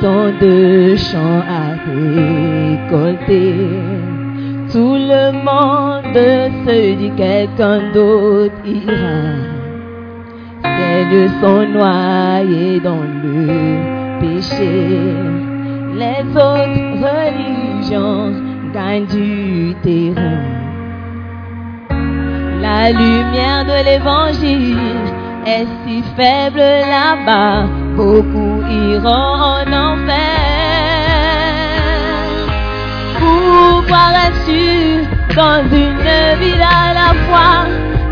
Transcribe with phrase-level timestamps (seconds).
[0.00, 3.54] Tant de champs à récolter.
[4.72, 6.14] Tout le monde
[6.66, 9.18] se dit quelqu'un d'autre ira.
[10.62, 14.74] Ces lieux sont noyés dans le péché.
[15.94, 18.32] Les autres religions
[18.72, 20.42] gagnent du terrain.
[22.60, 24.76] La lumière de l'évangile
[25.46, 27.66] est si faible là-bas,
[27.96, 30.28] beaucoup en enfer.
[33.18, 37.58] Pourquoi restes-tu dans une ville à la fois,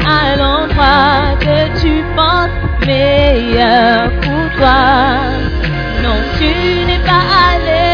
[0.07, 2.57] à l'endroit que tu penses
[2.87, 4.83] meilleur pour toi?
[6.03, 6.51] Non, tu
[6.87, 7.91] n'es pas allé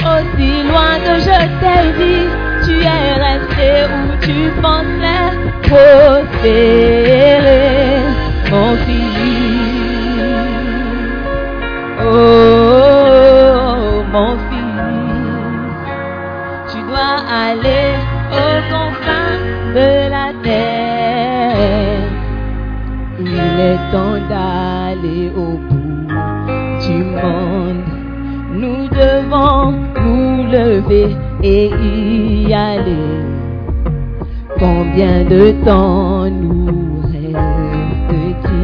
[0.00, 2.28] aussi loin que je t'ai dit.
[2.64, 5.30] Tu es resté où tu pensais
[5.62, 6.82] prospérer,
[8.50, 8.97] mon fils.
[17.50, 17.94] Aller
[18.40, 19.36] aux confins
[19.76, 22.08] de la terre.
[23.20, 26.06] Il est temps d'aller au bout
[26.86, 27.88] du monde.
[28.60, 29.62] Nous devons
[30.04, 31.10] nous lever
[31.42, 33.16] et y aller.
[34.58, 38.58] Combien de temps nous reste-t-il?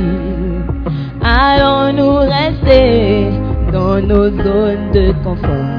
[1.22, 3.30] Allons-nous rester
[3.72, 5.73] dans nos zones de confort?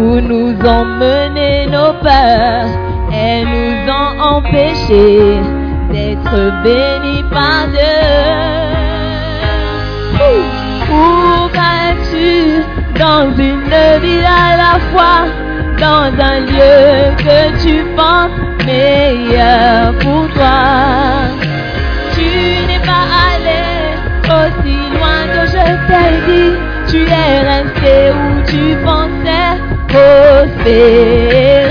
[0.00, 2.70] Où nous ont mené nos peurs
[3.12, 5.40] et nous ont empêchés
[5.90, 7.98] d'être bénis par Dieu.
[10.86, 12.62] Pourquoi es-tu
[12.96, 15.20] dans une ville à la fois,
[15.80, 18.30] dans un lieu que tu penses
[18.64, 20.60] meilleur pour toi?
[22.14, 22.28] Tu
[22.68, 23.64] n'es pas allé
[24.38, 26.52] aussi loin que je t'ai dit,
[26.88, 31.66] tu es resté où tu pensais prospérer,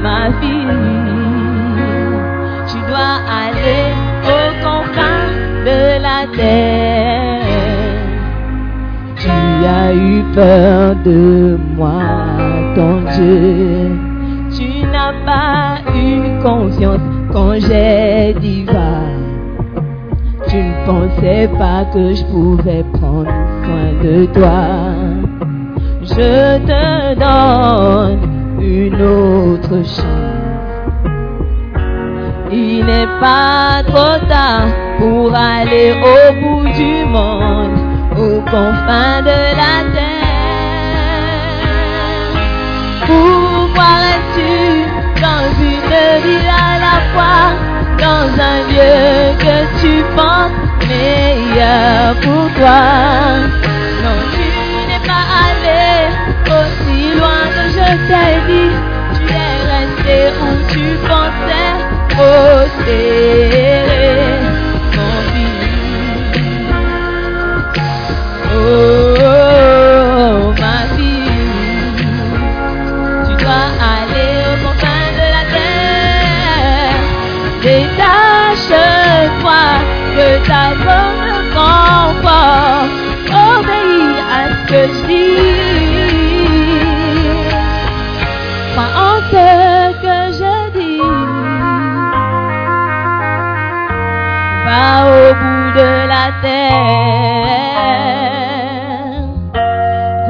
[0.02, 0.80] ma fille,
[2.68, 3.88] tu dois aller
[4.34, 5.28] aux confins
[5.68, 7.42] de la terre.
[9.16, 9.30] Tu
[9.80, 12.02] as eu peur de moi,
[12.76, 13.92] ton Dieu.
[14.56, 17.02] Tu n'as pas eu confiance
[17.32, 19.03] quand j'ai dit va.
[20.86, 23.32] Pensais pas que je pouvais prendre
[23.64, 24.94] soin de toi.
[26.06, 28.20] te donne
[28.62, 30.04] une autre chance.
[32.52, 34.68] Il n'est pas trop tard
[35.00, 37.78] pour aller au bout du monde,
[38.18, 40.34] aux confins de la terre.
[43.08, 44.52] Pourquoi restes-tu
[45.22, 45.96] dans une
[46.26, 47.44] ville à la fois,
[47.98, 48.98] dans un lieu
[49.40, 52.82] que tu penses meilleur pour toi?
[54.04, 54.48] Non, tu
[54.90, 55.88] n'es pas allé
[56.56, 58.74] aussi loin que je t'ai dit.
[59.16, 61.74] Tu es resté où tu pensais
[62.14, 63.62] prospérer,
[64.96, 65.74] mon fils.
[68.56, 69.03] Oh,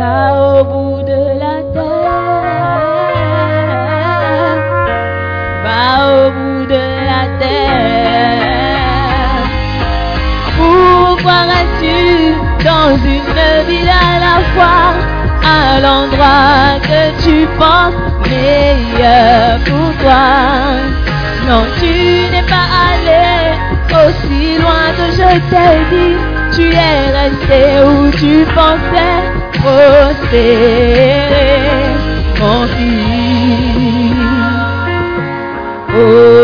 [0.04, 3.04] Va au bout de la terre.
[5.64, 8.42] Va au bout de la terre.
[10.58, 12.02] Pourquoi restes-tu
[12.66, 13.38] dans une
[13.70, 14.88] ville à la fois,
[15.58, 20.26] à l'endroit que tu penses meilleur pour toi?
[21.48, 21.94] Non, tu
[22.34, 23.32] n'es pas allé
[24.02, 26.18] aussi loin que je t'ai dit.
[26.56, 29.33] Tu es resté où tu pensais
[29.64, 31.24] prospérer,
[32.40, 34.24] mon fils.
[35.96, 36.43] Oh,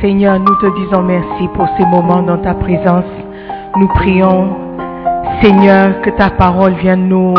[0.00, 3.04] Seigneur, nous te disons merci pour ces moments dans ta présence.
[3.76, 4.56] Nous prions,
[5.42, 7.34] Seigneur, que ta parole vienne nous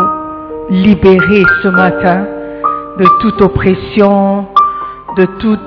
[0.70, 2.24] libérer ce matin
[2.98, 4.46] de toute oppression,
[5.16, 5.60] de toute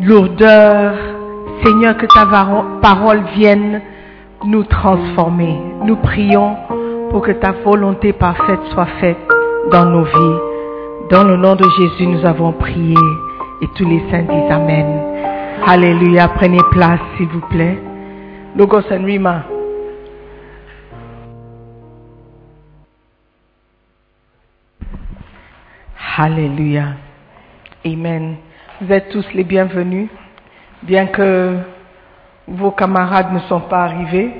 [0.00, 0.94] lourdeur.
[1.64, 2.26] Seigneur, que ta
[2.80, 3.80] parole vienne
[4.44, 5.56] nous transformer.
[5.84, 6.56] Nous prions
[7.10, 9.18] pour que ta volonté parfaite soit faite
[9.70, 10.38] dans nos vies.
[11.10, 12.96] Dans le nom de Jésus, nous avons prié
[13.62, 15.27] et tous les saints disent Amen.
[15.66, 16.28] Alléluia.
[16.28, 17.78] Prenez place, s'il vous plaît.
[18.56, 19.44] Logos and Rima.
[26.16, 26.94] Alléluia.
[27.86, 28.36] Amen.
[28.80, 30.08] Vous êtes tous les bienvenus,
[30.82, 31.58] bien que
[32.48, 34.32] vos camarades ne sont pas arrivés.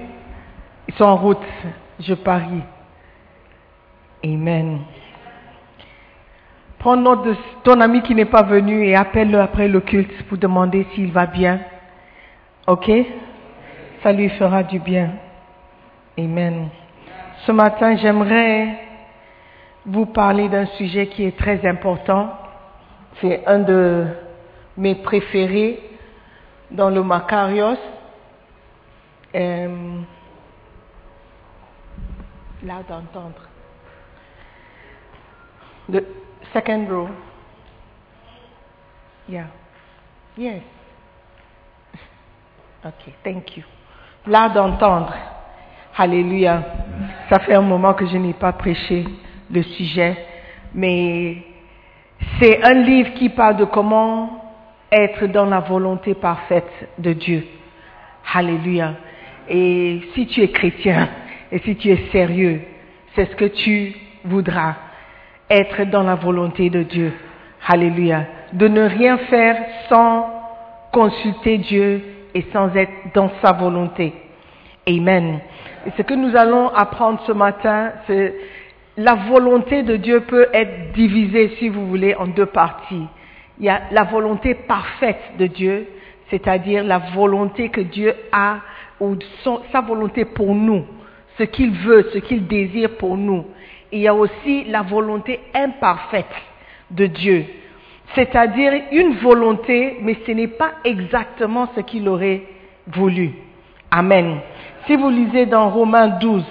[0.89, 1.39] Ils sont en route,
[2.01, 2.63] je parie.
[4.25, 4.81] Amen.
[6.79, 7.35] Prends note de
[7.65, 11.27] ton ami qui n'est pas venu et appelle-le après le culte pour demander s'il va
[11.27, 11.61] bien.
[12.67, 12.91] Ok?
[14.03, 15.11] Ça lui fera du bien.
[16.17, 16.69] Amen.
[17.47, 18.79] Ce matin, j'aimerais
[19.87, 22.31] vous parler d'un sujet qui est très important.
[23.21, 24.07] C'est un de
[24.77, 25.81] mes préférés
[26.71, 27.79] dans le Macarios.
[29.35, 29.69] Euh,
[32.65, 33.49] là d'entendre.
[36.53, 37.09] Second row.
[39.29, 39.49] Yeah.
[40.37, 40.63] Yes.
[42.85, 43.65] Ok, thank you.
[44.27, 45.15] Là d'entendre.
[45.97, 46.63] Alléluia.
[47.29, 49.05] Ça fait un moment que je n'ai pas prêché
[49.51, 50.17] le sujet,
[50.73, 51.39] mais
[52.39, 54.45] c'est un livre qui parle de comment
[54.91, 57.47] être dans la volonté parfaite de Dieu.
[58.33, 58.95] Alléluia.
[59.49, 61.09] Et si tu es chrétien
[61.51, 62.63] et si tu es sérieux,
[63.15, 64.77] c'est ce que tu voudras,
[65.51, 67.13] être dans la volonté de Dieu.
[67.67, 68.25] Alléluia.
[68.53, 69.57] De ne rien faire
[69.89, 70.27] sans
[70.93, 72.03] consulter Dieu
[72.35, 74.13] et sans être dans sa volonté.
[74.87, 75.41] Amen.
[75.87, 78.35] Et ce que nous allons apprendre ce matin, c'est
[78.97, 83.07] la volonté de Dieu peut être divisée, si vous voulez, en deux parties.
[83.59, 85.87] Il y a la volonté parfaite de Dieu,
[86.31, 88.59] c'est-à-dire la volonté que Dieu a,
[89.01, 89.17] ou
[89.73, 90.85] sa volonté pour nous,
[91.39, 93.45] ce qu'il veut, ce qu'il désire pour nous.
[93.93, 96.27] Il y a aussi la volonté imparfaite
[96.91, 97.47] de Dieu,
[98.15, 102.43] c'est-à-dire une volonté, mais ce n'est pas exactement ce qu'il aurait
[102.87, 103.33] voulu.
[103.91, 104.41] Amen.
[104.87, 106.45] Si vous lisez dans Romains 12,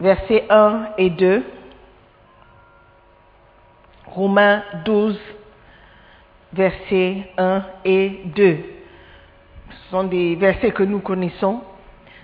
[0.00, 1.44] versets 1 et 2.
[4.06, 5.20] Romains 12,
[6.52, 8.58] versets 1 et 2.
[9.70, 11.60] Ce sont des versets que nous connaissons.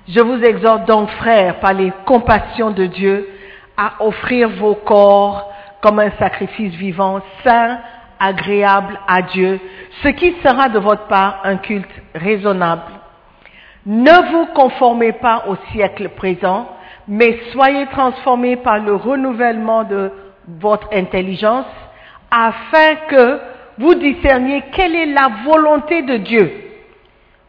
[0.08, 3.28] Je vous exhorte donc, frères, par les compassions de Dieu,
[3.76, 7.78] à offrir vos corps comme un sacrifice vivant, saint,
[8.18, 9.60] agréable à Dieu,
[10.02, 12.92] ce qui sera de votre part un culte raisonnable.
[13.84, 16.68] Ne vous conformez pas au siècle présent,
[17.08, 20.10] mais soyez transformés par le renouvellement de
[20.48, 21.66] votre intelligence,
[22.30, 23.40] afin que
[23.78, 26.52] vous discerniez quelle est la volonté de Dieu.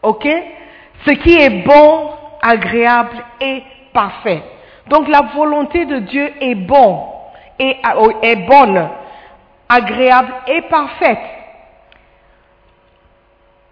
[0.02, 0.28] Ok?
[1.06, 2.10] Ce qui est bon,
[2.42, 4.42] agréable et parfait.
[4.88, 7.04] Donc la volonté de Dieu est bon,
[7.58, 7.76] et
[8.22, 8.88] est bonne,
[9.68, 11.18] agréable et parfaite.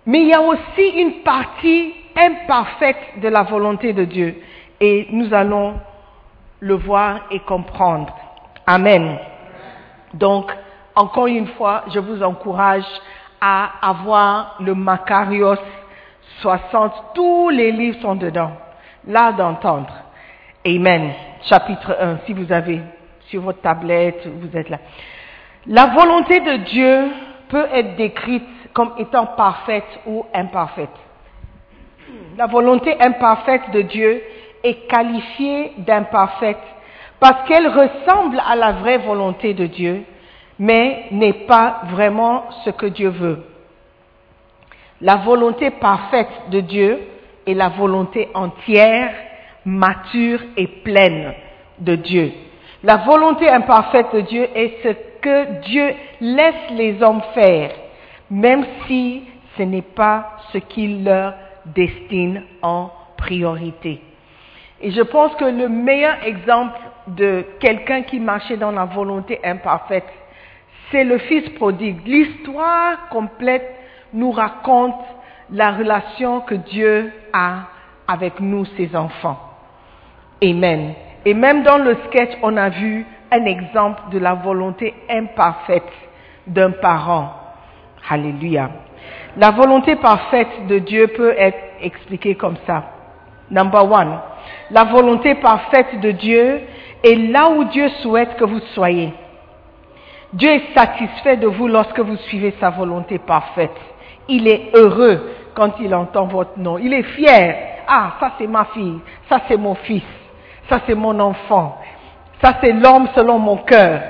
[0.06, 4.40] Mais il y a aussi une partie imparfaite de la volonté de Dieu.
[4.80, 5.74] Et nous allons
[6.60, 8.14] le voir et comprendre.
[8.66, 9.18] Amen.
[10.14, 10.52] Donc,
[10.94, 12.84] encore une fois, je vous encourage
[13.40, 15.58] à avoir le Macarios
[16.40, 16.92] 60.
[17.14, 18.52] Tous les livres sont dedans.
[19.06, 19.92] Là d'entendre.
[20.66, 21.12] Amen.
[21.42, 22.80] Chapitre 1, si vous avez
[23.28, 24.78] sur votre tablette, vous êtes là.
[25.66, 27.08] La volonté de Dieu
[27.48, 30.90] peut être décrite comme étant parfaite ou imparfaite.
[32.36, 34.22] La volonté imparfaite de Dieu
[34.62, 36.58] est qualifiée d'imparfaite
[37.18, 40.04] parce qu'elle ressemble à la vraie volonté de Dieu,
[40.58, 43.42] mais n'est pas vraiment ce que Dieu veut.
[45.00, 46.98] La volonté parfaite de Dieu
[47.46, 49.12] est la volonté entière,
[49.64, 51.34] mature et pleine
[51.78, 52.32] de Dieu.
[52.82, 54.88] La volonté imparfaite de Dieu est ce
[55.20, 57.72] que Dieu laisse les hommes faire,
[58.30, 59.24] même si
[59.58, 61.34] ce n'est pas ce qu'il leur
[61.66, 64.00] destine en priorité.
[64.80, 70.06] Et je pense que le meilleur exemple de quelqu'un qui marchait dans la volonté imparfaite,
[70.90, 71.98] c'est le Fils prodigue.
[72.06, 73.75] L'histoire complète
[74.16, 74.96] nous raconte
[75.52, 77.66] la relation que Dieu a
[78.08, 79.38] avec nous, ses enfants.
[80.42, 80.94] Amen.
[81.24, 85.92] Et même dans le sketch, on a vu un exemple de la volonté imparfaite
[86.46, 87.32] d'un parent.
[88.08, 88.70] Alléluia.
[89.36, 92.84] La volonté parfaite de Dieu peut être expliquée comme ça.
[93.50, 94.18] Number one,
[94.70, 96.60] la volonté parfaite de Dieu
[97.04, 99.12] est là où Dieu souhaite que vous soyez.
[100.32, 103.76] Dieu est satisfait de vous lorsque vous suivez sa volonté parfaite.
[104.28, 105.20] Il est heureux
[105.54, 106.78] quand il entend votre nom.
[106.78, 107.76] Il est fier.
[107.88, 110.02] Ah, ça c'est ma fille, ça c'est mon fils,
[110.68, 111.78] ça c'est mon enfant,
[112.42, 114.00] ça c'est l'homme selon mon cœur.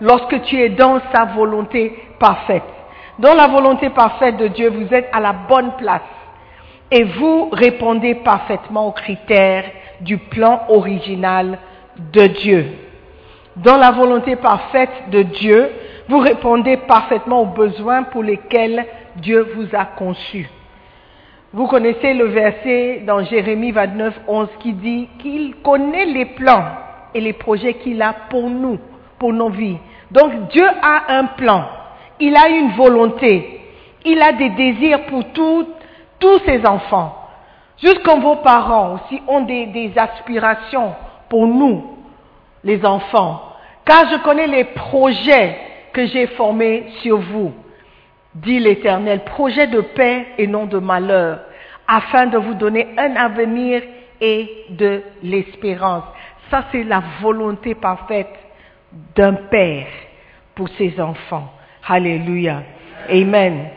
[0.00, 2.62] Lorsque tu es dans sa volonté parfaite.
[3.18, 6.02] Dans la volonté parfaite de Dieu, vous êtes à la bonne place
[6.90, 9.64] et vous répondez parfaitement aux critères
[10.00, 11.58] du plan original
[12.12, 12.66] de Dieu.
[13.56, 15.70] Dans la volonté parfaite de Dieu,
[16.08, 18.84] vous répondez parfaitement aux besoins pour lesquels
[19.16, 20.48] Dieu vous a conçu.
[21.52, 26.64] Vous connaissez le verset dans Jérémie 29, 11 qui dit qu'il connaît les plans
[27.14, 28.78] et les projets qu'il a pour nous,
[29.18, 29.78] pour nos vies.
[30.10, 31.64] Donc Dieu a un plan,
[32.18, 33.60] il a une volonté,
[34.04, 37.20] il a des désirs pour tous ses enfants.
[38.04, 40.94] Comme vos parents aussi ont des aspirations
[41.28, 41.98] pour nous,
[42.64, 43.42] les enfants.
[43.84, 45.56] Car je connais les projets
[45.92, 47.52] que j'ai formés sur vous
[48.34, 51.40] dit l'Éternel, projet de paix et non de malheur,
[51.86, 53.82] afin de vous donner un avenir
[54.20, 56.04] et de l'espérance.
[56.50, 58.34] Ça, c'est la volonté parfaite
[59.14, 59.86] d'un père
[60.54, 61.52] pour ses enfants.
[61.86, 62.62] Alléluia.
[63.08, 63.68] Amen.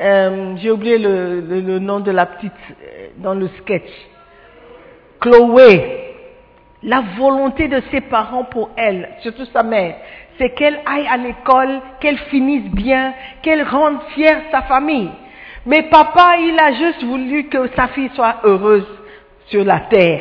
[0.00, 3.90] Euh, J'ai oublié le, nom de la petite euh, dans le sketch.
[5.20, 6.04] Chloé.
[6.84, 9.96] La volonté de ses parents pour elle, surtout sa mère,
[10.38, 15.10] c'est qu'elle aille à l'école, qu'elle finisse bien, qu'elle rende fière sa famille.
[15.66, 18.86] Mais papa, il a juste voulu que sa fille soit heureuse
[19.46, 20.20] sur la terre.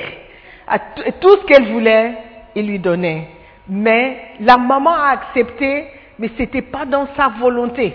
[1.21, 2.13] Tout ce qu'elle voulait,
[2.55, 3.29] il lui donnait.
[3.69, 5.87] Mais la maman a accepté,
[6.19, 7.93] mais ce n'était pas dans sa volonté.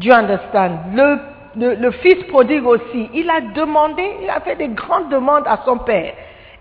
[0.00, 0.94] You understand?
[1.56, 5.78] Le, fils prodigue aussi, il a demandé, il a fait des grandes demandes à son
[5.78, 6.12] père.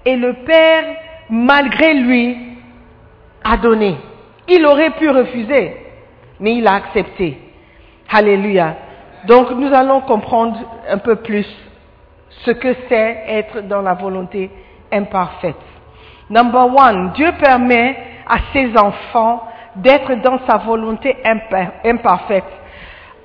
[0.05, 0.83] Et le père,
[1.29, 2.37] malgré lui,
[3.43, 3.97] a donné.
[4.49, 5.75] Il aurait pu refuser,
[6.39, 7.37] mais il a accepté.
[8.09, 8.75] Alléluia.
[9.27, 10.57] Donc nous allons comprendre
[10.89, 11.47] un peu plus
[12.45, 14.49] ce que c'est être dans la volonté
[14.91, 15.55] imparfaite.
[16.29, 19.43] Number one, Dieu permet à ses enfants
[19.75, 21.15] d'être dans sa volonté
[21.83, 22.45] imparfaite.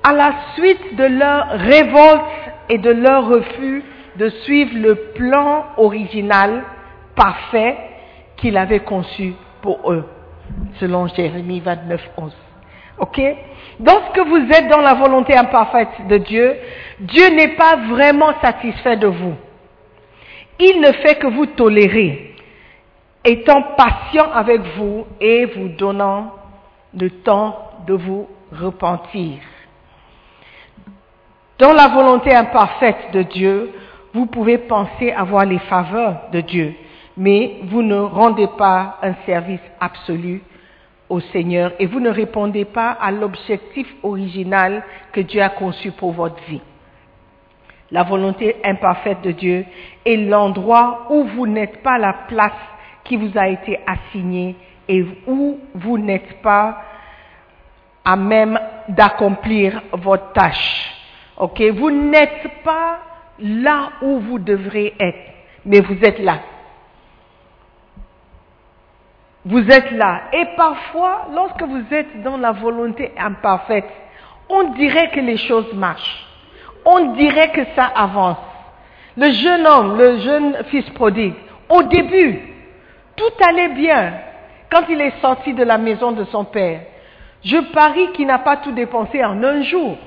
[0.03, 2.23] À la suite de leur révolte
[2.69, 3.83] et de leur refus
[4.17, 6.63] de suivre le plan original
[7.15, 7.77] parfait
[8.37, 10.05] qu'il avait conçu pour eux
[10.79, 12.35] selon Jérémie 29, 11.
[12.99, 13.21] Ok?
[13.83, 16.55] Lorsque vous êtes dans la volonté imparfaite de Dieu,
[16.99, 19.35] Dieu n'est pas vraiment satisfait de vous.
[20.59, 22.35] Il ne fait que vous tolérer,
[23.25, 26.33] étant patient avec vous et vous donnant
[26.95, 27.57] le temps
[27.87, 29.39] de vous repentir.
[31.57, 33.71] Dans la volonté imparfaite de Dieu,
[34.13, 36.75] vous pouvez penser avoir les faveurs de Dieu,
[37.17, 40.41] mais vous ne rendez pas un service absolu
[41.09, 46.11] au Seigneur et vous ne répondez pas à l'objectif original que Dieu a conçu pour
[46.11, 46.61] votre vie.
[47.91, 49.65] La volonté imparfaite de Dieu
[50.05, 52.51] est l'endroit où vous n'êtes pas la place
[53.03, 54.55] qui vous a été assignée
[54.87, 56.81] et où vous n'êtes pas
[58.03, 60.91] à même d'accomplir votre tâche.
[61.37, 62.99] Ok, vous n'êtes pas
[63.39, 65.31] là où vous devrez être,
[65.65, 66.39] mais vous êtes là.
[69.45, 70.23] Vous êtes là.
[70.31, 73.89] Et parfois, lorsque vous êtes dans la volonté imparfaite,
[74.49, 76.25] on dirait que les choses marchent.
[76.85, 78.37] On dirait que ça avance.
[79.17, 81.35] Le jeune homme, le jeune fils prodigue,
[81.69, 82.41] au début,
[83.15, 84.13] tout allait bien
[84.71, 86.81] quand il est sorti de la maison de son père.
[87.43, 89.97] Je parie qu'il n'a pas tout dépensé en un jour,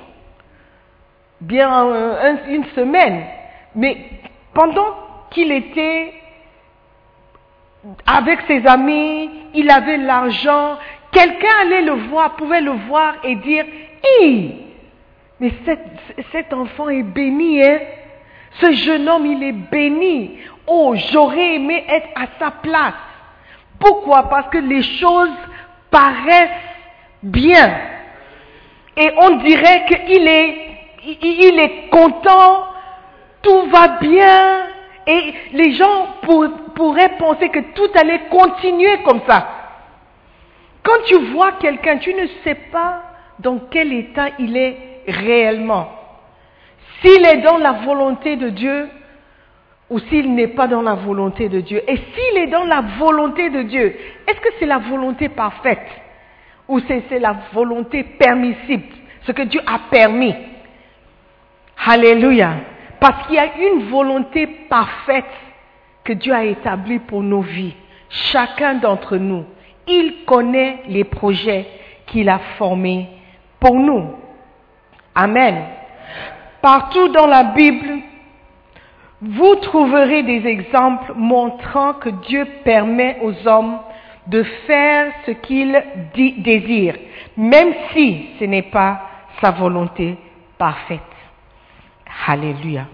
[1.40, 3.24] bien une semaine,
[3.74, 3.96] mais
[4.54, 4.94] pendant
[5.30, 6.14] qu'il était
[8.06, 10.78] avec ses amis, il avait l'argent,
[11.12, 13.64] quelqu'un allait le voir, pouvait le voir et dire,
[14.20, 14.66] hé,
[15.40, 15.52] mais
[16.32, 17.78] cet, enfant est béni, hein?
[18.60, 20.38] Ce jeune homme, il est béni.
[20.66, 22.94] Oh, j'aurais aimé être à sa place.
[23.78, 24.30] Pourquoi?
[24.30, 25.36] Parce que les choses
[25.90, 26.48] paraissent
[27.22, 27.78] bien.
[28.96, 30.56] Et on dirait qu'il est,
[31.04, 32.64] il est content,
[33.42, 34.65] tout va bien,
[35.06, 36.08] et les gens
[36.74, 39.48] pourraient penser que tout allait continuer comme ça.
[40.82, 43.02] Quand tu vois quelqu'un, tu ne sais pas
[43.38, 45.88] dans quel état il est réellement.
[47.00, 48.88] S'il est dans la volonté de Dieu
[49.90, 51.82] ou s'il n'est pas dans la volonté de Dieu.
[51.86, 55.86] Et s'il est dans la volonté de Dieu, est-ce que c'est la volonté parfaite
[56.68, 58.86] ou c'est la volonté permissible,
[59.22, 60.34] ce que Dieu a permis?
[61.86, 62.54] Alléluia.
[63.00, 65.24] Parce qu'il y a une volonté parfaite
[66.04, 67.74] que Dieu a établie pour nos vies.
[68.08, 69.44] Chacun d'entre nous,
[69.86, 71.66] il connaît les projets
[72.06, 73.08] qu'il a formés
[73.60, 74.14] pour nous.
[75.14, 75.64] Amen.
[76.62, 77.98] Partout dans la Bible,
[79.20, 83.78] vous trouverez des exemples montrant que Dieu permet aux hommes
[84.26, 85.82] de faire ce qu'ils
[86.14, 86.98] désirent,
[87.36, 89.00] même si ce n'est pas
[89.40, 90.16] sa volonté
[90.58, 91.00] parfaite.
[92.26, 92.86] Alléluia.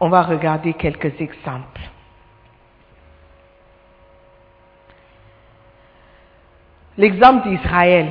[0.00, 1.80] On va regarder quelques exemples.
[6.96, 8.08] L'exemple d'Israël.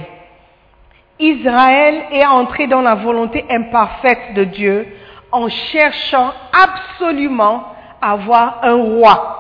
[1.20, 4.88] Israël est entré dans la volonté imparfaite de Dieu
[5.32, 7.66] en cherchant absolument
[8.02, 9.34] à avoir un roi.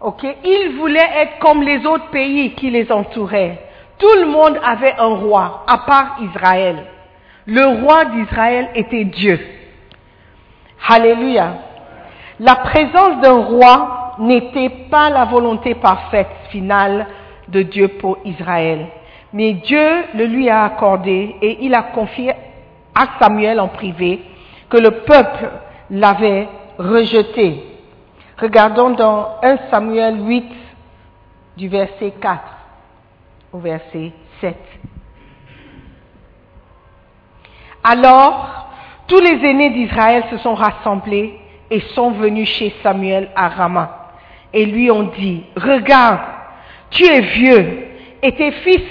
[0.00, 0.24] Ok?
[0.44, 3.58] Il voulait être comme les autres pays qui les entouraient.
[3.98, 6.86] Tout le monde avait un roi, à part Israël.
[7.46, 9.40] Le roi d'Israël était Dieu.
[10.88, 11.54] Alléluia.
[12.38, 17.06] La présence d'un roi n'était pas la volonté parfaite finale
[17.48, 18.86] de Dieu pour Israël.
[19.32, 22.32] Mais Dieu le lui a accordé et il a confié
[22.94, 24.20] à Samuel en privé
[24.68, 25.50] que le peuple
[25.90, 27.64] l'avait rejeté.
[28.38, 30.44] Regardons dans 1 Samuel 8
[31.56, 32.40] du verset 4
[33.52, 34.56] au verset 7.
[37.84, 38.66] Alors,
[39.08, 41.38] tous les aînés d'Israël se sont rassemblés
[41.70, 44.02] et sont venus chez Samuel à Rama
[44.52, 46.20] et lui ont dit, regarde,
[46.90, 47.86] tu es vieux
[48.22, 48.84] et tes fils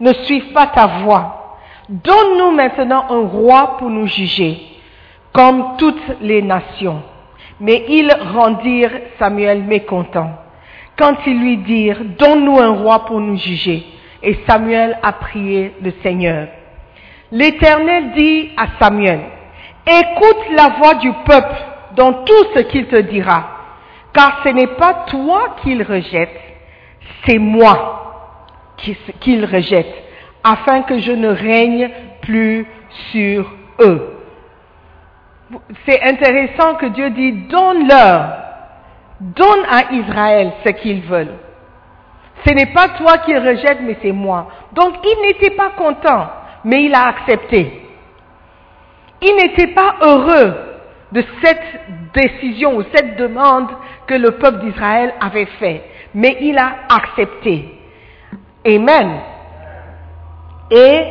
[0.00, 1.58] ne suivent pas ta voie.
[1.88, 4.58] Donne-nous maintenant un roi pour nous juger,
[5.32, 7.02] comme toutes les nations.
[7.60, 10.30] Mais ils rendirent Samuel mécontent.
[10.98, 13.84] Quand ils lui dirent, donne-nous un roi pour nous juger,
[14.22, 16.48] et Samuel a prié le Seigneur.
[17.34, 19.18] L'Éternel dit à Samuel,
[19.84, 21.56] écoute la voix du peuple
[21.96, 23.42] dans tout ce qu'il te dira,
[24.12, 26.40] car ce n'est pas toi qu'il rejette,
[27.26, 28.36] c'est moi
[29.18, 29.92] qu'il rejette,
[30.44, 31.90] afin que je ne règne
[32.22, 32.68] plus
[33.10, 34.16] sur eux.
[35.88, 38.28] C'est intéressant que Dieu dit, donne-leur,
[39.18, 41.34] donne à Israël ce qu'ils veulent.
[42.46, 44.46] Ce n'est pas toi qui rejette, mais c'est moi.
[44.72, 46.28] Donc il n'était pas content,
[46.64, 47.82] mais il a accepté.
[49.20, 50.54] Il n'était pas heureux
[51.12, 53.68] de cette décision ou cette demande
[54.06, 55.82] que le peuple d'Israël avait fait,
[56.14, 57.78] mais il a accepté.
[58.66, 59.20] Amen.
[60.70, 61.04] Et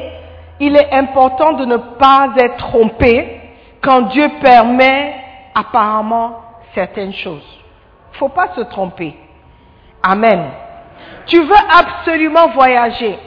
[0.59, 3.41] il est important de ne pas être trompé
[3.81, 5.15] quand Dieu permet
[5.53, 6.39] apparemment
[6.73, 7.59] certaines choses.
[8.11, 9.15] Il ne faut pas se tromper.
[10.01, 10.51] Amen.
[11.27, 13.17] Tu veux absolument voyager.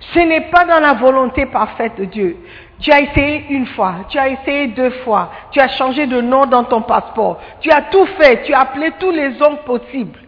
[0.00, 2.36] Ce n'est pas dans la volonté parfaite de Dieu.
[2.80, 6.44] Tu as essayé une fois, tu as essayé deux fois, tu as changé de nom
[6.46, 10.18] dans ton passeport, tu as tout fait, tu as appelé tous les hommes possibles.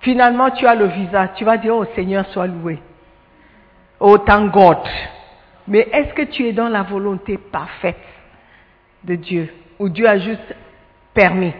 [0.00, 2.78] Finalement, tu as le visa, tu vas dire, oh Seigneur, sois loué.
[3.98, 4.78] Oh, thank God.
[5.68, 7.98] Mais est-ce que tu es dans la volonté parfaite
[9.04, 9.52] de Dieu?
[9.78, 10.54] Ou Dieu a juste
[11.12, 11.52] permis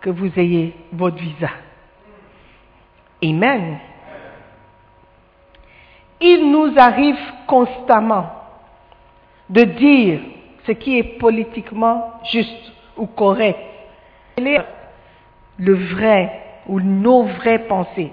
[0.00, 1.50] que vous ayez votre visa?
[3.22, 3.78] Amen.
[6.22, 8.26] Il nous arrive constamment
[9.50, 10.20] de dire
[10.66, 13.58] ce qui est politiquement juste ou correct.
[14.38, 18.12] Le vrai ou nos vraies pensées?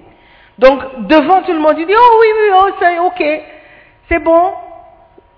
[0.57, 3.43] Donc, devant tout le monde, il dit, oh oui, oui, oh, c'est ok,
[4.09, 4.53] c'est bon,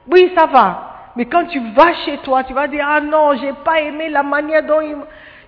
[0.09, 1.11] oui, ça va.
[1.15, 4.23] Mais quand tu vas chez toi, tu vas dire, ah non, j'ai pas aimé la
[4.23, 4.95] manière dont il...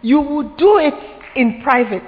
[0.04, 0.94] You would do it
[1.38, 2.04] in private.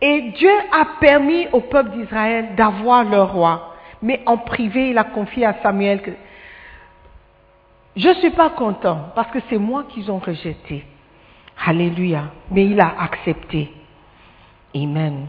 [0.00, 3.71] Et Dieu a permis au peuple d'Israël d'avoir leur roi.
[4.02, 6.10] Mais en privé, il a confié à Samuel que
[7.94, 10.84] je ne suis pas content parce que c'est moi qu'ils ont rejeté.
[11.64, 12.24] Alléluia.
[12.50, 13.70] Mais il a accepté.
[14.74, 15.26] Amen.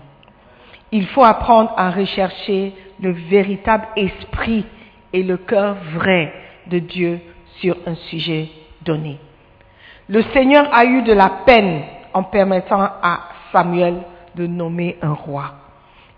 [0.91, 4.65] Il faut apprendre à rechercher le véritable esprit
[5.11, 6.33] et le cœur vrai
[6.67, 7.19] de Dieu
[7.59, 8.49] sur un sujet
[8.81, 9.19] donné.
[10.07, 11.83] Le Seigneur a eu de la peine
[12.13, 14.03] en permettant à Samuel
[14.35, 15.53] de nommer un roi.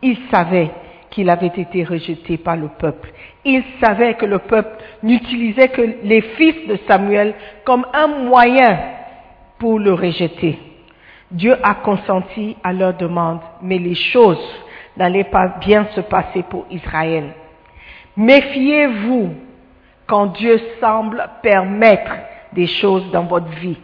[0.01, 0.71] Il savait
[1.15, 3.09] qu'il avait été rejeté par le peuple.
[3.45, 8.77] Il savait que le peuple n'utilisait que les fils de Samuel comme un moyen
[9.57, 10.59] pour le rejeter.
[11.31, 14.45] Dieu a consenti à leur demande, mais les choses
[14.97, 17.33] n'allaient pas bien se passer pour Israël.
[18.17, 19.35] Méfiez-vous
[20.07, 22.11] quand Dieu semble permettre
[22.51, 23.77] des choses dans votre vie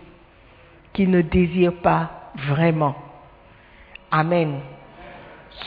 [0.92, 2.96] qu'il ne désire pas vraiment.
[4.12, 4.60] Amen.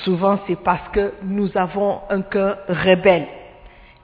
[0.03, 3.29] Souvent, c'est parce que nous avons un cœur rebelle.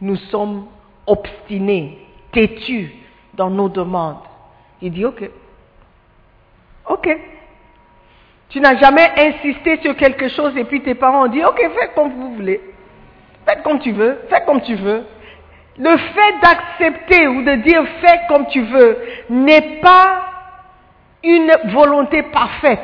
[0.01, 0.67] Nous sommes
[1.07, 1.99] obstinés,
[2.33, 2.93] têtus
[3.35, 4.19] dans nos demandes.
[4.81, 5.29] Il dit, OK.
[6.89, 7.19] OK.
[8.51, 11.95] Tu n'as jamais insisté sur quelque chose et puis tes parents ont dit, OK, faites
[11.95, 12.61] comme vous voulez.
[13.47, 14.21] Faites comme tu veux.
[14.29, 15.05] Faites comme tu veux.
[15.79, 18.99] Le fait d'accepter ou de dire fais comme tu veux
[19.31, 20.27] n'est pas
[21.23, 22.81] une volonté parfaite.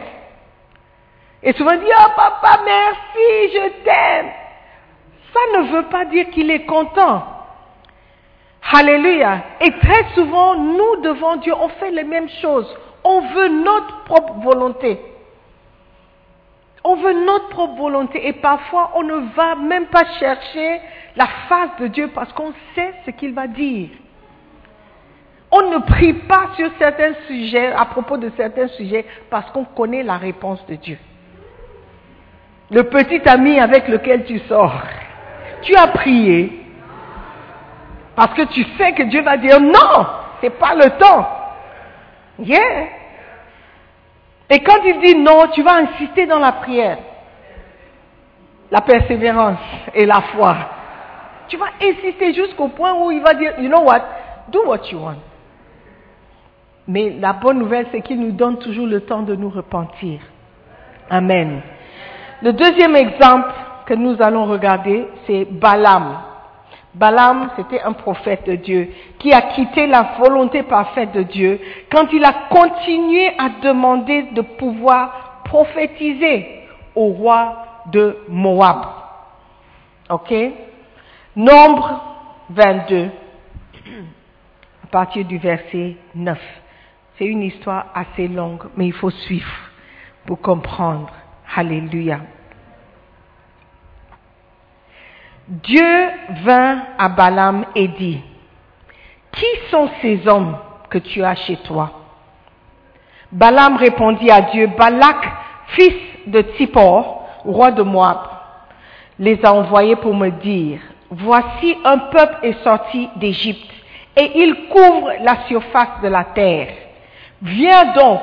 [1.43, 4.31] Et souvent dit, oh papa, merci, je t'aime.
[5.33, 7.25] Ça ne veut pas dire qu'il est content.
[8.73, 9.43] Alléluia.
[9.61, 12.75] Et très souvent, nous devant Dieu, on fait les mêmes choses.
[13.05, 14.99] On veut notre propre volonté.
[16.83, 20.81] On veut notre propre volonté et parfois on ne va même pas chercher
[21.17, 23.89] la face de Dieu parce qu'on sait ce qu'il va dire.
[25.51, 30.03] On ne prie pas sur certains sujets, à propos de certains sujets, parce qu'on connaît
[30.03, 30.99] la réponse de Dieu.
[32.71, 34.75] Le petit ami avec lequel tu sors,
[35.63, 36.67] tu as prié
[38.17, 40.07] parce que tu sais que Dieu va dire non,
[40.41, 41.29] c'est pas le temps.
[42.39, 42.87] Yeah.
[44.49, 46.99] Et quand il dit non, tu vas insister dans la prière.
[48.71, 49.59] La persévérance
[49.95, 50.57] et la foi.
[51.49, 54.03] Tu vas insister jusqu'au point où il va dire, you know what,
[54.49, 55.19] do what you want.
[56.89, 60.21] Mais la bonne nouvelle, c'est qu'il nous donne toujours le temps de nous repentir.
[61.11, 61.61] Amen.
[62.43, 63.51] Le deuxième exemple
[63.87, 66.19] que nous allons regarder, c'est Balaam.
[66.95, 72.07] Balaam, c'était un prophète de Dieu qui a quitté la volonté parfaite de Dieu quand
[72.13, 76.63] il a continué à demander de pouvoir prophétiser
[76.95, 78.87] au roi de Moab.
[80.09, 80.35] Ok?
[81.37, 82.01] Nombre
[82.51, 83.11] 22,
[84.85, 86.39] à partir du verset 9.
[87.19, 89.53] C'est une histoire assez longue, mais il faut suivre
[90.25, 91.11] pour comprendre.
[91.55, 92.21] Alléluia.
[95.49, 96.09] Dieu
[96.43, 98.21] vint à Balaam et dit,
[99.33, 100.57] Qui sont ces hommes
[100.91, 101.93] que tu as chez toi?
[103.31, 105.17] Balaam répondit à Dieu, Balak,
[105.69, 105.95] fils
[106.27, 108.19] de Tippor, roi de Moab,
[109.19, 110.81] les a envoyés pour me dire,
[111.11, 113.71] Voici un peuple est sorti d'Égypte
[114.17, 116.69] et il couvre la surface de la terre.
[117.43, 118.23] Viens donc,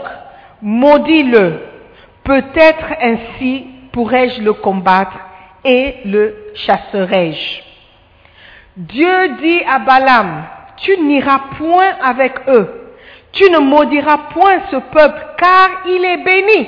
[0.62, 1.62] maudis-le,
[2.24, 5.18] peut-être ainsi pourrais-je le combattre
[5.64, 7.62] et le chasserai-je.
[8.76, 10.44] Dieu dit à Balaam,
[10.78, 12.96] tu n'iras point avec eux,
[13.32, 16.68] tu ne maudiras point ce peuple, car il est béni.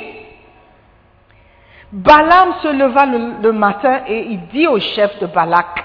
[1.92, 5.84] Balaam se leva le, matin et il dit au chef de Balak,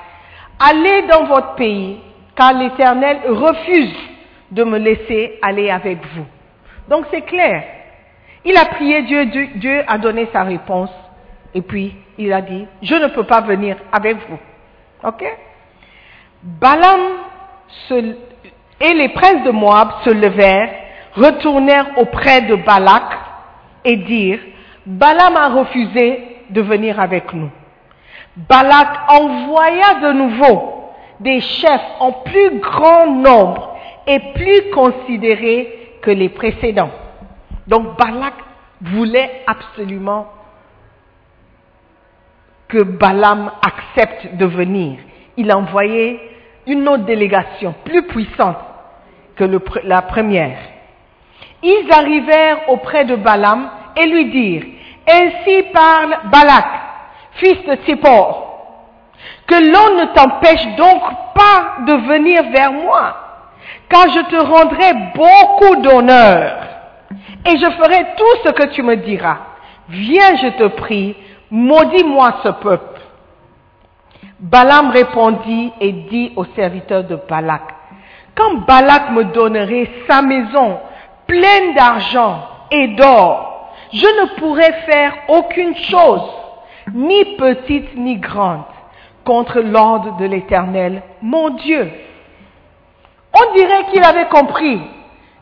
[0.59, 2.01] allez dans votre pays,
[2.35, 3.95] car l'Éternel refuse
[4.51, 6.27] de me laisser aller avec vous.
[6.89, 7.80] Donc c'est clair.
[8.45, 10.91] Il a prié Dieu, Dieu, a donné sa réponse,
[11.55, 14.39] et puis il a dit, je ne peux pas venir avec vous.
[15.05, 15.25] Ok?
[16.43, 17.01] Balaam
[18.81, 20.71] et les princes de Moab se levèrent,
[21.15, 23.05] retournèrent auprès de Balak
[23.85, 24.41] et dirent,
[24.87, 27.51] Balaam a refusé de venir avec nous.
[28.37, 33.77] Balak envoya de nouveau des chefs en plus grand nombre
[34.07, 36.91] et plus considérés que les précédents.
[37.71, 38.35] Donc Balak
[38.81, 40.27] voulait absolument
[42.67, 44.99] que Balaam accepte de venir.
[45.37, 46.21] Il a envoyé
[46.67, 48.59] une autre délégation plus puissante
[49.37, 49.45] que
[49.85, 50.59] la première.
[51.63, 54.65] Ils arrivèrent auprès de Balaam et lui dirent,
[55.09, 56.67] Ainsi parle Balak,
[57.35, 58.51] fils de Tsippor,
[59.47, 61.03] que l'on ne t'empêche donc
[61.35, 63.17] pas de venir vers moi,
[63.89, 66.70] car je te rendrai beaucoup d'honneur,
[67.45, 69.39] et je ferai tout ce que tu me diras.
[69.89, 71.17] Viens, je te prie,
[71.51, 73.01] maudis-moi ce peuple.
[74.39, 77.63] Balaam répondit et dit au serviteur de Balak,
[78.35, 80.79] quand Balak me donnerait sa maison
[81.27, 86.23] pleine d'argent et d'or, je ne pourrais faire aucune chose,
[86.95, 88.65] ni petite ni grande,
[89.25, 91.91] contre l'ordre de l'Éternel, mon Dieu.
[93.35, 94.81] On dirait qu'il avait compris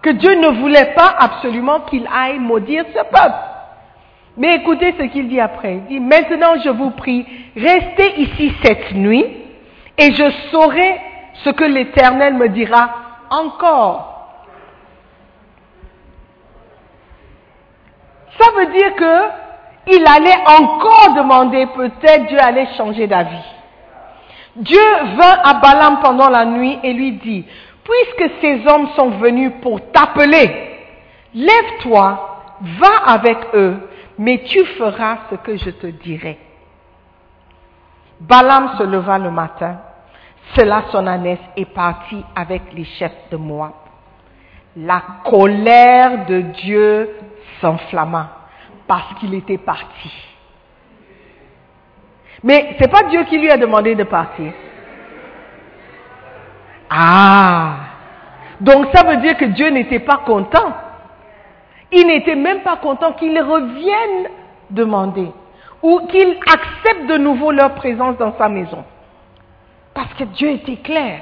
[0.02, 3.44] que Dieu ne voulait pas absolument qu'il aille maudire ce peuple.
[4.36, 5.74] Mais écoutez ce qu'il dit après.
[5.74, 9.26] Il dit, maintenant je vous prie, restez ici cette nuit
[9.96, 11.00] et je saurai
[11.44, 12.90] ce que l'Éternel me dira
[13.30, 14.14] encore.
[18.38, 19.48] Ça veut dire que
[19.90, 23.44] il allait encore demander, peut-être Dieu allait changer d'avis.
[24.56, 24.80] Dieu
[25.16, 27.44] vint à Balaam pendant la nuit et lui dit,
[27.88, 30.50] puisque ces hommes sont venus pour t'appeler,
[31.34, 36.38] lève-toi, va avec eux, mais tu feras ce que je te dirai.
[38.20, 39.78] Balaam se leva le matin,
[40.54, 43.72] sella son ânesse et partit avec les chefs de Moab.
[44.76, 47.16] La colère de Dieu
[47.60, 48.30] s'enflamma
[48.86, 50.12] parce qu'il était parti.
[52.42, 54.52] Mais c'est pas Dieu qui lui a demandé de partir.
[56.90, 57.74] Ah,
[58.60, 60.72] donc ça veut dire que Dieu n'était pas content.
[61.92, 64.28] Il n'était même pas content qu'ils reviennent
[64.70, 65.30] demander
[65.82, 68.84] ou qu'ils acceptent de nouveau leur présence dans sa maison.
[69.94, 71.20] Parce que Dieu était clair.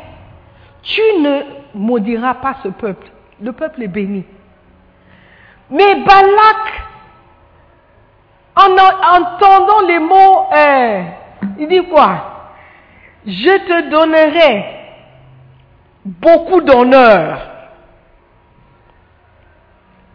[0.83, 1.41] Tu ne
[1.75, 3.07] maudiras pas ce peuple.
[3.41, 4.25] Le peuple est béni.
[5.71, 6.85] Mais Balak,
[8.57, 11.03] en en- entendant les mots, euh,
[11.59, 12.09] il dit quoi?
[13.27, 14.76] Je te donnerai
[16.07, 17.41] beaucoup d'honneur.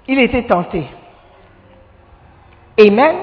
[0.08, 0.86] Il était tenté.
[2.80, 3.15] Amen.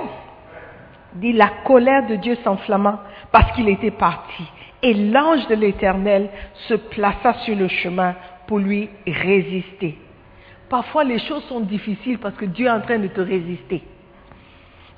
[1.14, 4.44] Dit la colère de Dieu s'enflamma parce qu'il était parti.
[4.82, 6.28] Et l'ange de l'Éternel
[6.68, 8.14] se plaça sur le chemin
[8.46, 9.98] pour lui résister.
[10.68, 13.82] Parfois les choses sont difficiles parce que Dieu est en train de te résister.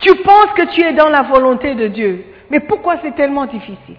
[0.01, 3.97] Tu penses que tu es dans la volonté de Dieu, mais pourquoi c'est tellement difficile?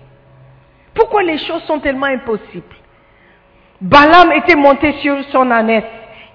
[0.94, 2.76] Pourquoi les choses sont tellement impossibles?
[3.82, 5.84] Balaam était monté sur son ânesse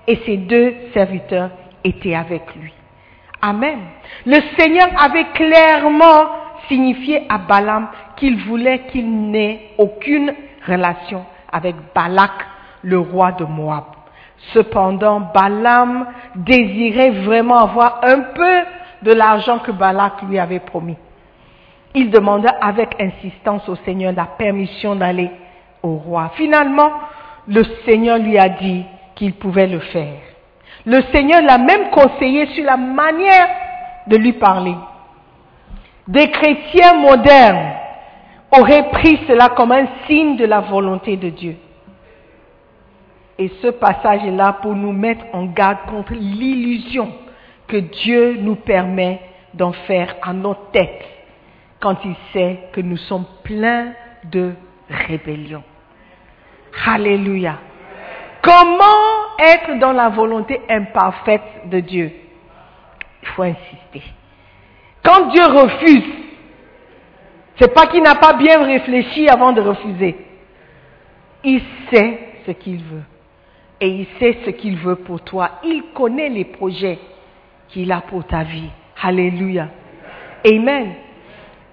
[0.08, 1.50] et ses deux serviteurs
[1.84, 2.72] étaient avec lui.
[3.40, 3.78] Amen.
[4.24, 6.24] Le Seigneur avait clairement
[6.66, 10.34] signifié à Balaam qu'il voulait qu'il n'ait aucune
[10.66, 12.32] relation avec Balak,
[12.82, 13.84] le roi de Moab.
[14.52, 18.62] Cependant, Balaam désirait vraiment avoir un peu
[19.02, 20.96] de l'argent que Balak lui avait promis.
[21.94, 25.30] Il demanda avec insistance au Seigneur la permission d'aller
[25.82, 26.32] au roi.
[26.34, 26.90] Finalement,
[27.48, 30.20] le Seigneur lui a dit qu'il pouvait le faire.
[30.84, 33.48] Le Seigneur l'a même conseillé sur la manière
[34.06, 34.74] de lui parler.
[36.06, 37.72] Des chrétiens modernes
[38.56, 41.56] auraient pris cela comme un signe de la volonté de Dieu.
[43.38, 47.12] Et ce passage est là pour nous mettre en garde contre l'illusion
[47.66, 49.20] que Dieu nous permet
[49.52, 51.04] d'en faire à notre tête
[51.80, 53.92] quand il sait que nous sommes pleins
[54.30, 54.52] de
[54.88, 55.62] rébellion.
[56.84, 57.58] Alléluia.
[58.42, 62.12] Comment être dans la volonté imparfaite de Dieu?
[63.22, 64.02] Il faut insister.
[65.02, 66.04] Quand Dieu refuse,
[67.58, 70.16] c'est pas qu'il n'a pas bien réfléchi avant de refuser.
[71.42, 71.60] Il
[71.90, 73.02] sait ce qu'il veut.
[73.80, 75.60] Et il sait ce qu'il veut pour toi.
[75.64, 76.98] Il connaît les projets
[77.68, 78.70] qu'il a pour ta vie.
[79.02, 79.68] Alléluia.
[80.46, 80.94] Amen.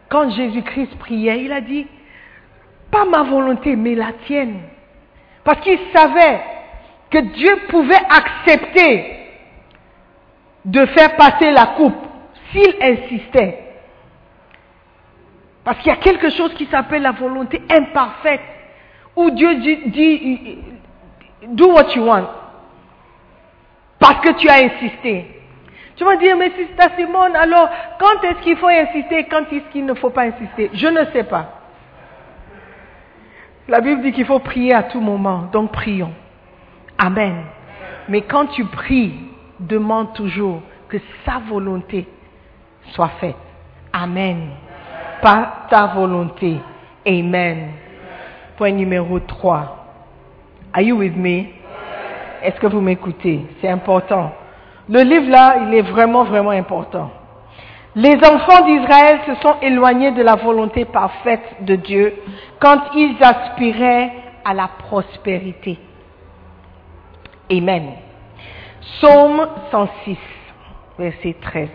[0.10, 1.88] Quand Jésus-Christ priait, il a dit,
[2.92, 4.60] pas ma volonté, mais la tienne.
[5.44, 6.42] Parce qu'il savait
[7.10, 9.18] que Dieu pouvait accepter
[10.66, 11.96] de faire passer la coupe
[12.52, 13.60] s'il insistait.
[15.64, 18.42] Parce qu'il y a quelque chose qui s'appelle la volonté imparfaite,
[19.16, 20.60] où Dieu dit,
[21.48, 22.28] do what you want,
[24.00, 25.40] parce que tu as insisté.
[25.96, 29.86] Tu vas dire, mais Sister Simone, alors, quand est-ce qu'il faut insister, quand est-ce qu'il
[29.86, 30.72] ne faut pas insister?
[30.74, 31.63] Je ne sais pas.
[33.68, 36.12] La Bible dit qu'il faut prier à tout moment, donc prions.
[36.98, 37.44] Amen.
[38.10, 39.14] Mais quand tu pries,
[39.60, 42.08] demande toujours que sa volonté
[42.92, 43.36] soit faite.
[43.94, 44.50] Amen.
[45.22, 46.58] Pas ta volonté.
[47.08, 47.70] Amen.
[48.58, 49.86] Point numéro 3.
[50.74, 51.46] Are you with me?
[52.44, 53.46] Est-ce que vous m'écoutez?
[53.62, 54.34] C'est important.
[54.90, 57.10] Le livre là, il est vraiment, vraiment important.
[57.96, 62.16] Les enfants d'Israël se sont éloignés de la volonté parfaite de Dieu
[62.60, 64.12] quand ils aspiraient
[64.44, 65.78] à la prospérité.
[67.52, 67.92] Amen.
[68.82, 70.18] Psaume 106,
[70.98, 71.70] verset 13.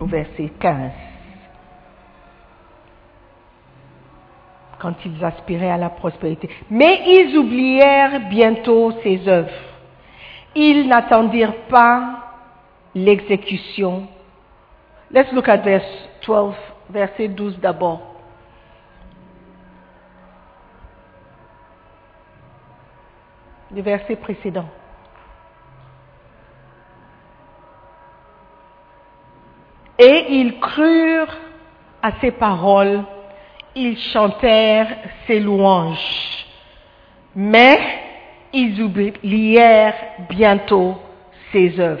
[0.00, 0.92] Au verset 15.
[4.78, 6.48] Quand ils aspiraient à la prospérité.
[6.70, 9.75] Mais ils oublièrent bientôt ses œuvres.
[10.58, 12.32] Ils n'attendirent pas
[12.94, 14.08] l'exécution.
[15.10, 16.54] Let's look at verse 12,
[16.88, 18.00] verset 12 d'abord.
[23.70, 24.64] Le verset précédent.
[29.98, 31.36] Et ils crurent
[32.02, 33.04] à ses paroles,
[33.74, 36.46] ils chantèrent ses louanges.
[37.34, 38.05] Mais
[38.56, 39.94] ils oublièrent
[40.30, 40.94] bientôt
[41.52, 42.00] ses œuvres.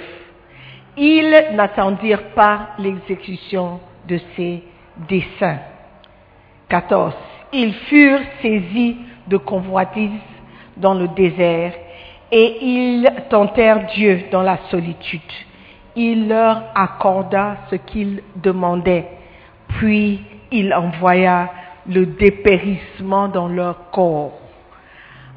[0.96, 4.62] Ils n'attendirent pas l'exécution de ses
[5.06, 5.58] desseins.
[6.70, 7.12] 14.
[7.52, 10.10] Ils furent saisis de convoitise
[10.78, 11.74] dans le désert
[12.32, 15.20] et ils tentèrent Dieu dans la solitude.
[15.94, 19.08] Il leur accorda ce qu'ils demandaient,
[19.68, 21.50] puis il envoya
[21.86, 24.45] le dépérissement dans leur corps.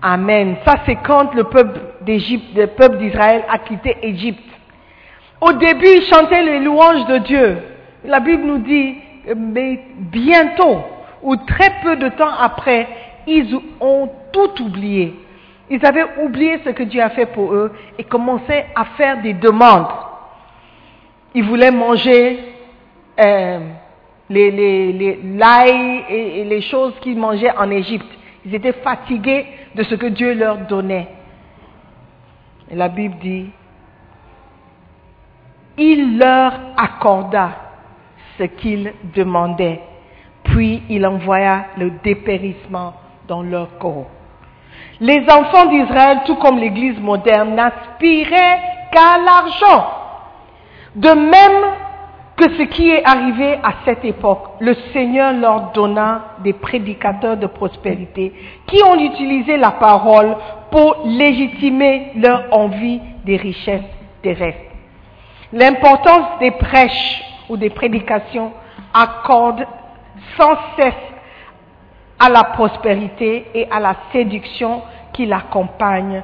[0.02, 0.56] Amen.
[0.66, 4.44] Ça, c'est quand le peuple d'Égypte, le peuple d'Israël a quitté Égypte.
[5.42, 7.58] Au début, ils chantaient les louanges de Dieu.
[8.06, 8.96] La Bible nous dit,
[9.36, 10.80] mais bientôt,
[11.22, 12.88] ou très peu de temps après,
[13.28, 15.16] ils ont tout oublié.
[15.70, 19.34] Ils avaient oublié ce que Dieu a fait pour eux et commençaient à faire des
[19.34, 19.88] demandes.
[21.36, 22.40] Ils voulaient manger
[23.20, 23.60] euh,
[24.30, 28.08] les, les, l'ail et, et les choses qu'ils mangeaient en Égypte.
[28.46, 31.08] Ils étaient fatigués de ce que Dieu leur donnait.
[32.72, 33.50] Et la Bible dit,
[35.78, 37.52] il leur accorda
[38.38, 39.82] ce qu'ils demandaient,
[40.44, 42.94] puis il envoya le dépérissement
[43.28, 44.08] dans leur corps.
[45.00, 48.60] Les enfants d'Israël, tout comme l'Église moderne, n'aspiraient
[48.92, 49.88] qu'à l'argent.
[50.96, 51.72] De même
[52.40, 57.48] que ce qui est arrivé à cette époque, le Seigneur leur donna des prédicateurs de
[57.48, 58.34] prospérité
[58.66, 60.38] qui ont utilisé la parole
[60.72, 63.82] pour légitimer leur envie des richesses
[64.22, 64.72] terrestres.
[65.52, 68.54] L'importance des prêches ou des prédications
[68.94, 69.68] accorde
[70.38, 70.94] sans cesse
[72.20, 76.24] à la prospérité et à la séduction qui l'accompagne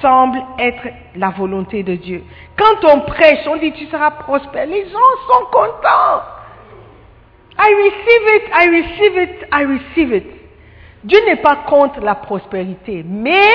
[0.00, 2.24] semble être la volonté de Dieu.
[2.56, 6.22] Quand on prêche, on dit tu seras prospère, les gens sont contents.
[7.58, 10.26] I receive it, I receive it, I receive it.
[11.04, 13.50] Dieu n'est pas contre la prospérité, mais,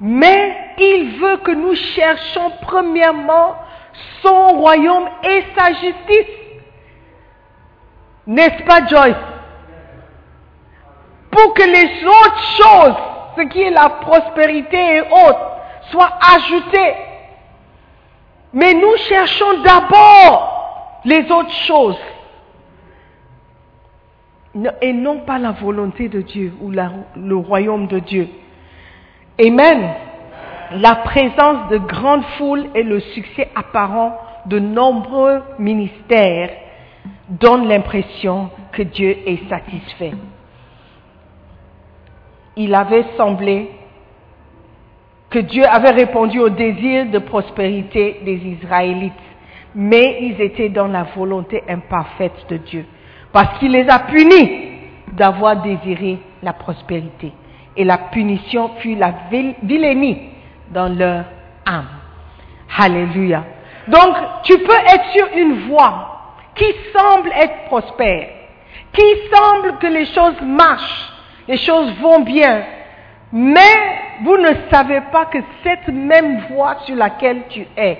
[0.00, 3.54] mais il veut que nous cherchions premièrement
[4.22, 6.34] son royaume et sa justice.
[8.26, 9.16] N'est-ce pas Joyce?
[11.30, 15.50] Pour que les autres choses, ce qui est la prospérité et autres,
[15.90, 16.94] soient ajoutées.
[18.52, 21.98] Mais nous cherchons d'abord les autres choses
[24.80, 28.28] et non pas la volonté de Dieu ou le royaume de Dieu.
[29.44, 29.90] Amen.
[30.72, 36.50] La présence de grandes foules et le succès apparent de nombreux ministères
[37.28, 40.12] donnent l'impression que Dieu est satisfait.
[42.56, 43.70] Il avait semblé
[45.30, 49.12] que Dieu avait répondu au désir de prospérité des Israélites,
[49.74, 52.86] mais ils étaient dans la volonté imparfaite de Dieu,
[53.32, 54.74] parce qu'il les a punis
[55.12, 57.32] d'avoir désiré la prospérité.
[57.76, 59.12] Et la punition fut la
[59.62, 60.30] vilainie
[60.70, 61.24] dans leur
[61.66, 61.88] âme.
[62.78, 63.44] Alléluia.
[63.88, 66.14] Donc, tu peux être sur une voie
[66.54, 68.28] qui semble être prospère,
[68.92, 69.02] qui
[69.32, 71.12] semble que les choses marchent,
[71.48, 72.64] les choses vont bien,
[73.32, 77.98] mais vous ne savez pas que cette même voie sur laquelle tu es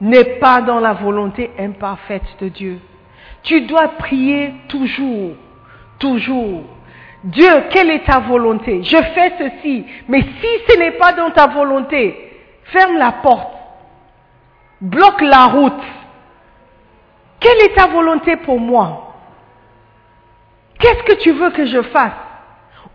[0.00, 2.80] n'est pas dans la volonté imparfaite de Dieu.
[3.42, 5.32] Tu dois prier toujours,
[5.98, 6.62] toujours.
[7.22, 8.82] Dieu, quelle est ta volonté?
[8.82, 12.16] Je fais ceci, mais si ce n'est pas dans ta volonté,
[12.64, 13.52] ferme la porte,
[14.80, 15.82] bloque la route.
[17.38, 19.09] Quelle est ta volonté pour moi?
[20.80, 22.12] Qu'est-ce que tu veux que je fasse?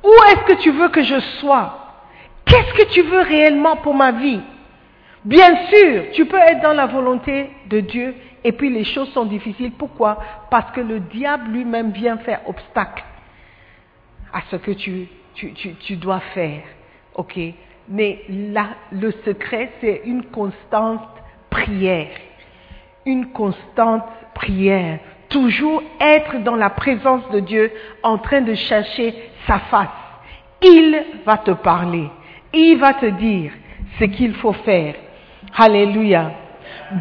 [0.04, 2.04] Où est-ce que tu veux que je sois?
[2.46, 4.42] Qu'est-ce que tu veux réellement pour ma vie?
[5.24, 9.26] Bien sûr, tu peux être dans la volonté de Dieu et puis les choses sont
[9.26, 9.72] difficiles.
[9.72, 10.20] Pourquoi?
[10.52, 13.04] Parce que le diable lui-même vient faire obstacle
[14.32, 16.62] à ce que tu, tu, tu, tu dois faire.
[17.16, 17.40] OK?
[17.90, 21.08] Mais là, le secret, c'est une constante
[21.50, 22.12] prière.
[23.06, 25.00] Une constante prière.
[25.36, 27.70] Toujours être dans la présence de Dieu
[28.04, 29.14] en train de chercher
[29.46, 29.90] sa face.
[30.62, 32.10] Il va te parler.
[32.54, 33.52] Il va te dire
[34.00, 34.96] ce qu'il faut faire.
[35.58, 36.32] Alléluia.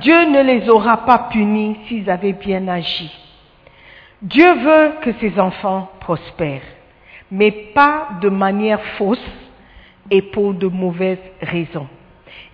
[0.01, 3.09] Dieu ne les aura pas punis s'ils avaient bien agi.
[4.21, 6.67] Dieu veut que ses enfants prospèrent,
[7.31, 9.31] mais pas de manière fausse
[10.11, 11.87] et pour de mauvaises raisons.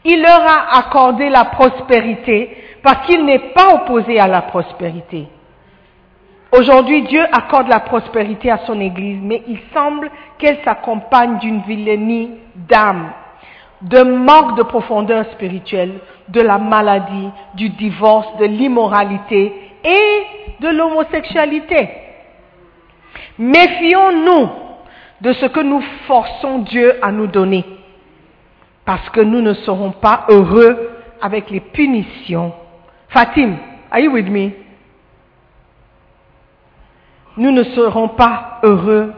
[0.05, 5.27] Il leur a accordé la prospérité parce qu'il n'est pas opposé à la prospérité.
[6.53, 12.31] Aujourd'hui, Dieu accorde la prospérité à son Église, mais il semble qu'elle s'accompagne d'une vilainie
[12.69, 13.13] d'âme,
[13.83, 19.53] de manque de profondeur spirituelle, de la maladie, du divorce, de l'immoralité
[19.85, 20.23] et
[20.61, 21.89] de l'homosexualité.
[23.39, 24.49] Méfions-nous
[25.21, 27.65] de ce que nous forçons Dieu à nous donner,
[28.85, 30.91] parce que nous ne serons pas heureux
[31.23, 32.53] avec les punitions.
[33.09, 33.57] Fatim,
[33.93, 34.51] are you with me?
[37.41, 39.15] Nous ne serons pas heureux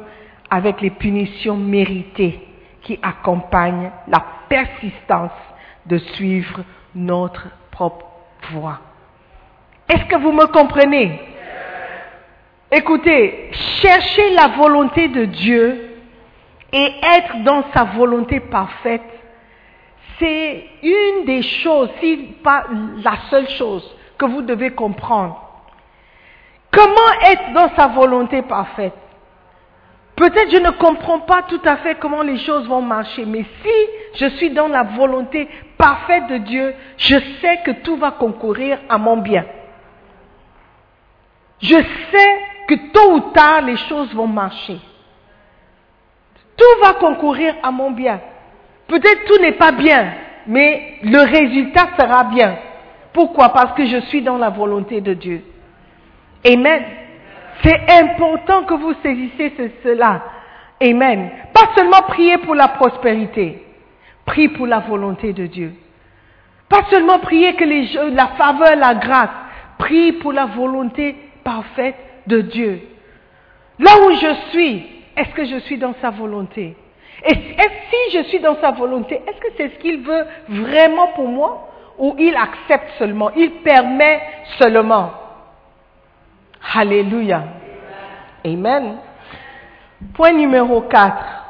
[0.49, 2.39] avec les punitions méritées
[2.83, 5.33] qui accompagnent la persistance
[5.87, 6.61] de suivre
[6.95, 8.07] notre propre
[8.53, 8.79] voie.
[9.89, 11.19] Est-ce que vous me comprenez?
[12.71, 13.51] Écoutez,
[13.83, 15.97] chercher la volonté de Dieu
[16.73, 19.03] et être dans sa volonté parfaite,
[20.21, 22.67] c'est une des choses, si pas
[23.03, 25.42] la seule chose que vous devez comprendre.
[26.73, 28.95] Comment être dans sa volonté parfaite?
[30.17, 34.21] Peut-être je ne comprends pas tout à fait comment les choses vont marcher, mais si
[34.21, 38.99] je suis dans la volonté parfaite de Dieu, je sais que tout va concourir à
[38.99, 39.45] mon bien.
[41.61, 44.79] Je sais que tôt ou tard les choses vont marcher.
[46.57, 48.21] Tout va concourir à mon bien.
[48.87, 50.13] Peut-être tout n'est pas bien,
[50.47, 52.57] mais le résultat sera bien.
[53.13, 53.51] Pourquoi?
[53.51, 55.45] Parce que je suis dans la volonté de Dieu.
[56.45, 56.83] Amen.
[57.63, 60.23] C'est important que vous saisissez cela.
[60.83, 61.31] Amen.
[61.53, 63.63] Pas seulement prier pour la prospérité,
[64.25, 65.75] prie pour la volonté de Dieu.
[66.69, 69.31] Pas seulement prier que les, la faveur, la grâce,
[69.79, 71.15] prie pour la volonté
[71.45, 72.81] parfaite de Dieu.
[73.79, 74.87] Là où je suis,
[75.17, 76.75] est-ce que je suis dans sa volonté?
[77.25, 81.29] Et si je suis dans sa volonté, est-ce que c'est ce qu'il veut vraiment pour
[81.29, 81.69] moi?
[81.99, 84.21] Ou il accepte seulement, il permet
[84.59, 85.13] seulement?
[86.75, 87.45] Alléluia.
[88.45, 88.99] Amen.
[90.15, 91.43] Point numéro 4.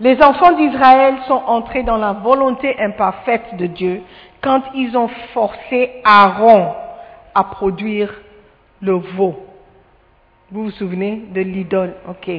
[0.00, 4.02] Les enfants d'Israël sont entrés dans la volonté imparfaite de Dieu
[4.42, 6.74] quand ils ont forcé Aaron
[7.34, 8.12] à produire
[8.80, 9.46] le veau.
[10.50, 12.30] Vous vous souvenez de l'idole, ok.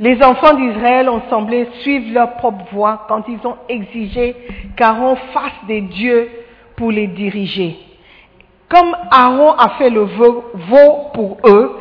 [0.00, 4.34] Les enfants d'Israël ont semblé suivre leur propre voie quand ils ont exigé
[4.76, 6.30] qu'Aaron fasse des dieux
[6.78, 7.76] pour les diriger.
[8.68, 11.76] Comme Aaron a fait le veau pour eux,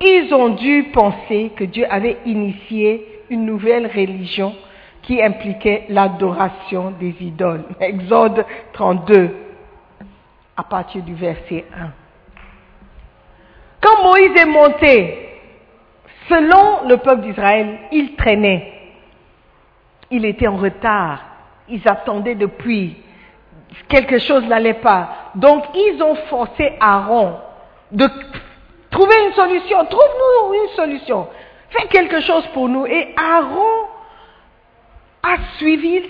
[0.00, 4.54] ils ont dû penser que Dieu avait initié une nouvelle religion
[5.02, 7.64] qui impliquait l'adoration des idoles.
[7.80, 9.34] Exode 32,
[10.56, 11.90] à partir du verset 1.
[13.80, 15.28] Quand Moïse est monté,
[16.28, 18.72] selon le peuple d'Israël, il traînait.
[20.12, 21.24] Il était en retard.
[21.68, 22.96] Ils attendaient depuis
[23.88, 25.30] quelque chose n'allait pas.
[25.34, 27.36] Donc ils ont forcé Aaron
[27.92, 28.08] de
[28.90, 29.84] trouver une solution.
[29.84, 31.28] Trouve-nous une solution.
[31.70, 32.86] Fais quelque chose pour nous.
[32.86, 33.88] Et Aaron
[35.22, 36.02] a suivi,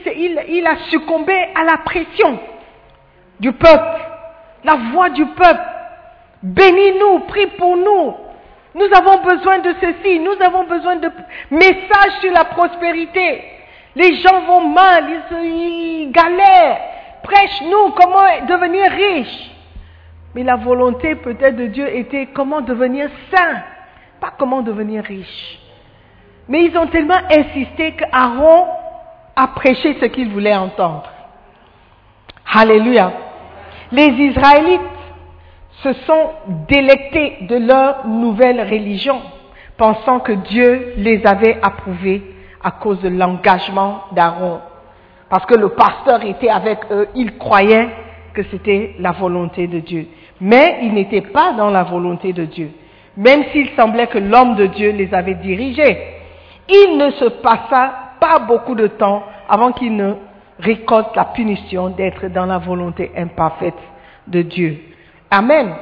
[0.49, 2.39] il, a succombé à la pression
[3.41, 4.01] du peuple,
[4.65, 5.63] la voix du peuple.
[6.43, 8.15] Bénis-nous, prie pour nous.
[8.75, 11.11] Nous avons besoin de ceci, nous avons besoin de
[11.51, 13.43] messages sur la prospérité.
[13.95, 16.96] Les gens vont mal, ils, ils galèrent
[17.27, 19.51] prêche-nous comment devenir riche.
[20.35, 23.63] Mais la volonté peut-être de Dieu était comment devenir saint,
[24.21, 25.59] pas comment devenir riche.
[26.49, 28.67] Mais ils ont tellement insisté qu'Aaron
[29.35, 31.11] a prêché ce qu'il voulait entendre.
[32.53, 33.13] Alléluia.
[33.93, 34.81] Les Israélites
[35.83, 36.31] se sont
[36.69, 39.21] délectés de leur nouvelle religion,
[39.77, 42.23] pensant que Dieu les avait approuvés
[42.63, 44.61] à cause de l'engagement d'Aaron.
[45.29, 47.89] Parce que le pasteur était avec eux, ils croyaient
[48.35, 50.07] que c'était la volonté de Dieu.
[50.41, 52.71] Mais ils n'étaient pas dans la volonté de Dieu,
[53.17, 55.99] même s'il semblait que l'homme de Dieu les avait dirigés.
[56.69, 60.15] Il ne se passa pas beaucoup de temps avant qu'ils ne
[60.59, 63.79] récoltent la punition d'être dans la volonté imparfaite
[64.27, 64.79] de Dieu.
[65.31, 65.75] Amen.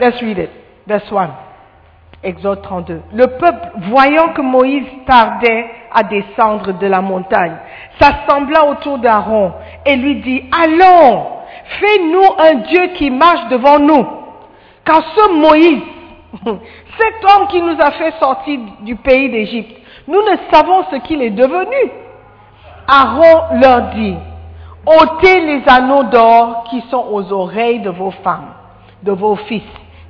[0.00, 0.50] Let's read it.
[0.86, 1.30] Verse 1.
[2.22, 3.00] Exode 32.
[3.12, 7.56] Le peuple, voyant que Moïse tardait à descendre de la montagne,
[8.00, 9.52] s'assembla autour d'Aaron
[9.86, 11.26] et lui dit, allons,
[11.80, 14.06] fais-nous un Dieu qui marche devant nous.
[14.84, 15.82] Car ce Moïse,
[16.44, 19.76] cet homme qui nous a fait sortir du pays d'Égypte,
[20.06, 21.92] nous ne savons ce qu'il est devenu.
[22.86, 24.16] Aaron leur dit,
[24.86, 28.52] ôtez les anneaux d'or qui sont aux oreilles de vos femmes,
[29.02, 29.62] de vos fils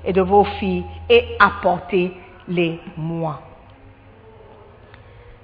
[0.05, 3.48] et de vos filles, et apportez-les-moi.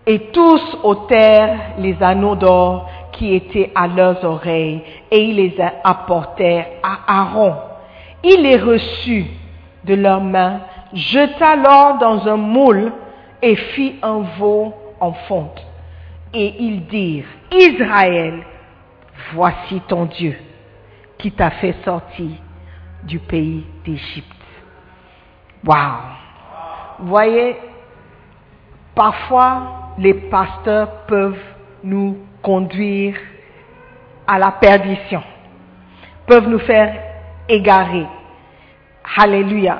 [0.06, 6.66] Et tous ôtèrent les anneaux d'or qui étaient à leurs oreilles, et ils les apportèrent
[6.82, 7.54] à Aaron.
[8.22, 9.26] Il les reçut
[9.84, 10.60] de leurs mains,
[10.92, 12.92] jeta l'or dans un moule
[13.40, 15.64] et fit un veau en fonte.
[16.32, 18.42] Et ils dirent, Israël,
[19.32, 20.36] voici ton Dieu
[21.18, 22.30] qui t'a fait sortir
[23.04, 24.30] du pays d'Égypte.
[25.64, 25.76] Wow.
[27.00, 27.56] Voyez,
[28.94, 31.42] parfois les pasteurs peuvent
[31.82, 33.16] nous conduire
[34.26, 35.22] à la perdition,
[36.26, 36.94] peuvent nous faire
[37.48, 38.06] égarer.
[39.16, 39.78] Alléluia.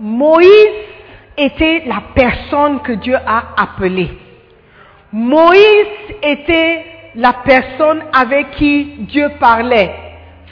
[0.00, 0.86] Moïse
[1.36, 4.10] était la personne que Dieu a appelée.
[5.12, 5.86] Moïse
[6.22, 9.94] était la personne avec qui Dieu parlait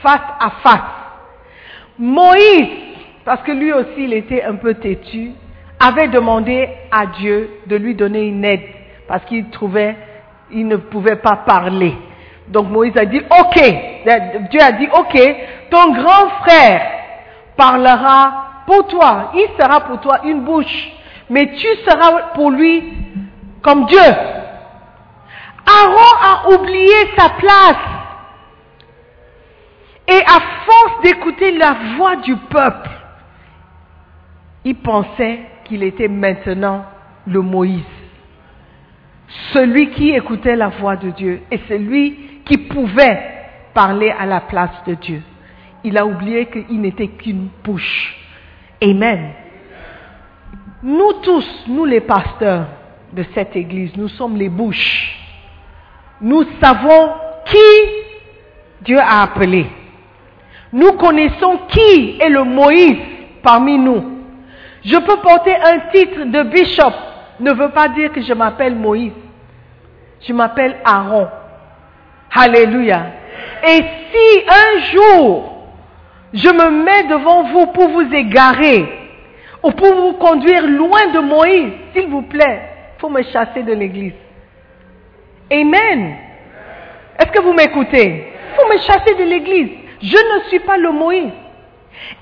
[0.02, 0.80] face à face.
[1.98, 2.68] Moïse,
[3.24, 5.32] parce que lui aussi il était un peu têtu,
[5.87, 8.62] avait demandé à Dieu de lui donner une aide
[9.07, 9.97] parce qu'il trouvait
[10.51, 11.97] il ne pouvait pas parler.
[12.49, 13.61] Donc Moïse a dit, ok,
[14.51, 15.37] Dieu a dit, ok,
[15.70, 16.82] ton grand frère
[17.57, 20.89] parlera pour toi, il sera pour toi une bouche,
[21.30, 22.93] mais tu seras pour lui
[23.62, 23.99] comme Dieu.
[25.66, 27.76] Aaron a oublié sa place.
[30.07, 32.91] Et à force d'écouter la voix du peuple,
[34.66, 36.84] il pensait qu'il était maintenant
[37.26, 37.82] le Moïse.
[39.52, 43.20] Celui qui écoutait la voix de Dieu et celui qui pouvait
[43.72, 45.22] parler à la place de Dieu.
[45.82, 48.16] Il a oublié qu'il n'était qu'une bouche.
[48.82, 49.30] Amen.
[50.82, 52.66] Nous tous, nous les pasteurs
[53.12, 55.18] de cette église, nous sommes les bouches.
[56.20, 57.12] Nous savons
[57.46, 57.58] qui
[58.82, 59.66] Dieu a appelé.
[60.72, 62.98] Nous connaissons qui est le Moïse
[63.42, 64.13] parmi nous.
[64.85, 66.93] Je peux porter un titre de bishop,
[67.41, 69.12] ne veut pas dire que je m'appelle Moïse.
[70.20, 71.28] Je m'appelle Aaron.
[72.35, 73.07] Alléluia.
[73.66, 73.82] Et
[74.12, 75.51] si un jour
[76.35, 78.87] je me mets devant vous pour vous égarer
[79.62, 82.62] ou pour vous conduire loin de Moïse, s'il vous plaît,
[82.97, 84.14] il faut me chasser de l'église.
[85.51, 86.16] Amen.
[87.18, 88.32] Est-ce que vous m'écoutez?
[88.51, 89.70] Il faut me chasser de l'église.
[90.03, 91.30] Je ne suis pas le Moïse.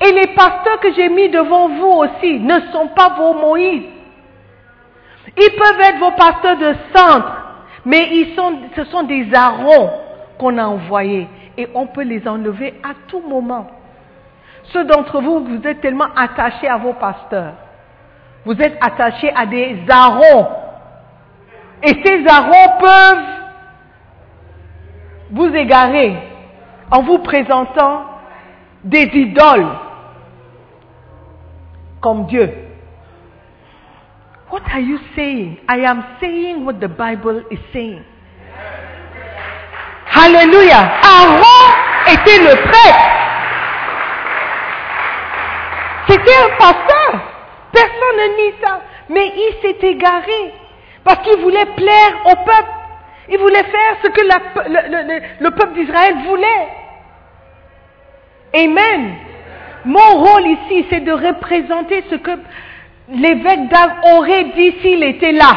[0.00, 3.84] Et les pasteurs que j'ai mis devant vous aussi ne sont pas vos Moïse.
[5.36, 7.32] Ils peuvent être vos pasteurs de centre,
[7.84, 8.08] mais
[8.76, 9.90] ce sont des arons
[10.38, 13.68] qu'on a envoyés et on peut les enlever à tout moment.
[14.72, 17.54] Ceux d'entre vous, vous êtes tellement attachés à vos pasteurs.
[18.44, 20.48] Vous êtes attachés à des arons.
[21.82, 23.26] Et ces arons peuvent
[25.30, 26.16] vous égarer
[26.90, 28.11] en vous présentant
[28.84, 29.68] des idoles
[32.00, 32.50] comme Dieu.
[34.50, 35.58] What are you saying?
[35.68, 38.04] I am saying what the Bible is saying.
[40.14, 40.92] Alléluia.
[41.02, 43.08] Aaron était le prêtre.
[46.08, 47.20] C'était un pasteur.
[47.72, 48.80] Personne ne nie ça.
[49.08, 50.52] Mais il s'est égaré
[51.04, 52.70] parce qu'il voulait plaire au peuple.
[53.30, 54.20] Il voulait faire ce que
[55.40, 56.68] le peuple d'Israël voulait.
[58.54, 59.14] Amen.
[59.84, 62.30] Mon rôle ici, c'est de représenter ce que
[63.08, 65.56] l'évêque d'Arc aurait dit s'il était là.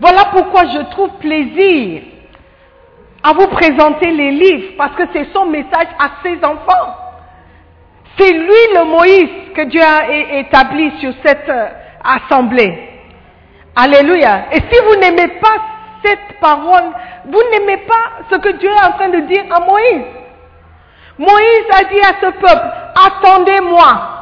[0.00, 2.02] Voilà pourquoi je trouve plaisir
[3.22, 6.94] à vous présenter les livres parce que c'est son message à ses enfants.
[8.18, 11.68] C'est lui le Moïse que Dieu a établi sur cette euh,
[12.02, 12.88] assemblée.
[13.74, 14.46] Alléluia.
[14.52, 15.56] Et si vous n'aimez pas
[16.02, 16.84] cette parole,
[17.26, 20.04] vous n'aimez pas ce que Dieu est en train de dire à Moïse.
[21.18, 24.16] Moïse a dit à ce peuple, attendez-moi.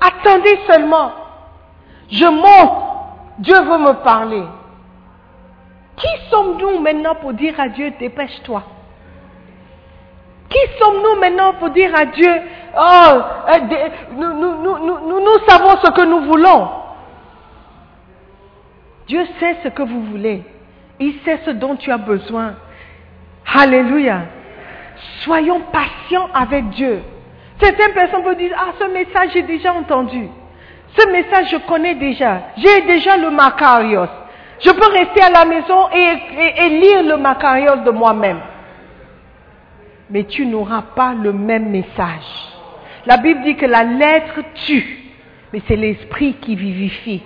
[0.00, 1.12] Attendez seulement.
[2.10, 2.82] Je monte.
[3.38, 4.44] Dieu veut me parler.
[5.96, 8.62] Qui sommes-nous maintenant pour dire à Dieu, dépêche-toi
[10.48, 12.32] Qui sommes-nous maintenant pour dire à Dieu,
[12.76, 16.68] oh, euh, nous, nous, nous, nous savons ce que nous voulons
[19.06, 20.42] Dieu sait ce que vous voulez.
[20.98, 22.54] Il sait ce dont tu as besoin.
[23.54, 24.22] Alléluia.
[25.20, 27.02] Soyons patients avec Dieu.
[27.60, 30.28] Certaines personnes peuvent dire, ah, ce message, j'ai déjà entendu.
[30.96, 32.42] Ce message, je connais déjà.
[32.56, 34.08] J'ai déjà le Macarios.
[34.60, 38.40] Je peux rester à la maison et, lire le Macarios de moi-même.
[40.10, 42.24] Mais tu n'auras pas le même message.
[43.06, 45.04] La Bible dit que la lettre tue,
[45.52, 47.22] mais c'est l'esprit qui vivifie.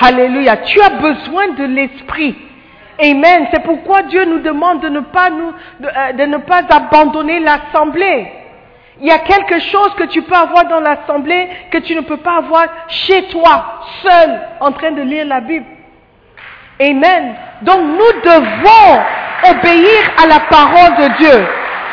[0.00, 0.58] Alléluia.
[0.58, 2.36] Tu as besoin de l'esprit.
[3.02, 3.48] Amen.
[3.52, 8.30] C'est pourquoi Dieu nous demande de ne pas nous, euh, de ne pas abandonner l'assemblée.
[9.00, 12.18] Il y a quelque chose que tu peux avoir dans l'assemblée que tu ne peux
[12.18, 15.66] pas avoir chez toi, seul, en train de lire la Bible.
[16.80, 17.34] Amen.
[17.62, 19.02] Donc nous devons
[19.50, 21.46] obéir à la parole de Dieu.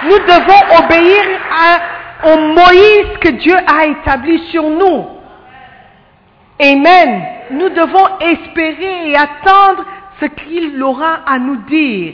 [0.03, 1.21] Nous devons obéir
[2.23, 5.07] au Moïse que Dieu a établi sur nous.
[6.59, 7.23] Amen.
[7.51, 9.83] Nous devons espérer et attendre
[10.21, 12.13] ce qu'il aura à nous dire,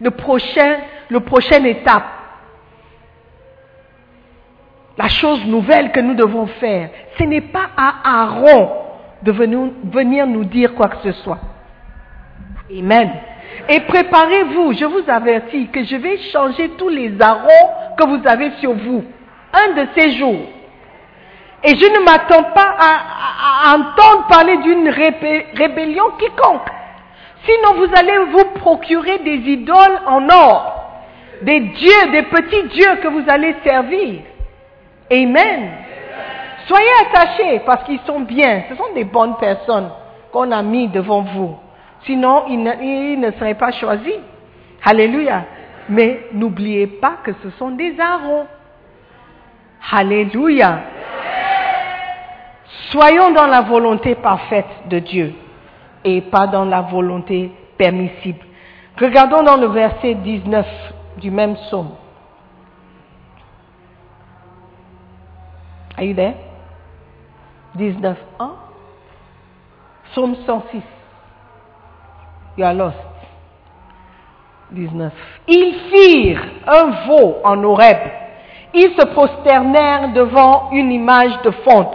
[0.00, 0.78] le prochain,
[1.20, 2.06] prochaine étape.
[4.96, 8.70] La chose nouvelle que nous devons faire, ce n'est pas à Aaron
[9.22, 11.38] de venir, nous dire quoi que ce soit.
[12.70, 13.10] Amen.
[13.68, 18.52] Et préparez-vous, je vous avertis que je vais changer tous les Aarons que vous avez
[18.60, 19.04] sur vous,
[19.52, 20.46] un de ces jours.
[21.64, 26.68] Et je ne m'attends pas à, entendre parler d'une rébellion quiconque.
[27.44, 30.90] Sinon, vous allez vous procurer des idoles en or,
[31.42, 34.20] des dieux, des petits dieux que vous allez servir.
[35.10, 35.70] Amen.
[36.66, 38.62] Soyez attachés parce qu'ils sont bien.
[38.68, 39.90] Ce sont des bonnes personnes
[40.32, 41.56] qu'on a mis devant vous.
[42.04, 44.14] Sinon, ils ne, ils seraient pas choisis.
[44.84, 45.44] Alléluia.
[45.88, 48.46] Mais n'oubliez pas que ce sont des Aarons.
[49.90, 50.80] Alléluia.
[52.90, 55.34] Soyons dans la volonté parfaite de Dieu
[56.04, 58.44] et pas dans la volonté permissible.
[59.00, 60.66] Regardons dans le verset 19
[61.18, 61.90] du même psaume.
[65.96, 66.34] Are you there?
[67.74, 68.16] 19.
[68.38, 68.52] Hein?
[70.10, 70.82] Psaume 106.
[72.56, 72.96] You are lost.
[74.72, 75.12] 19.
[75.48, 77.98] Ils firent un veau en Horeb.
[78.74, 81.94] Ils se prosternèrent devant une image de fonte.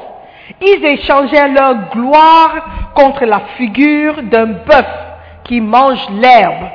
[0.62, 4.88] Ils échangèrent leur gloire contre la figure d'un bœuf
[5.43, 6.70] qui mange l'herbe.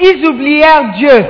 [0.00, 1.26] Ils oublièrent Dieu,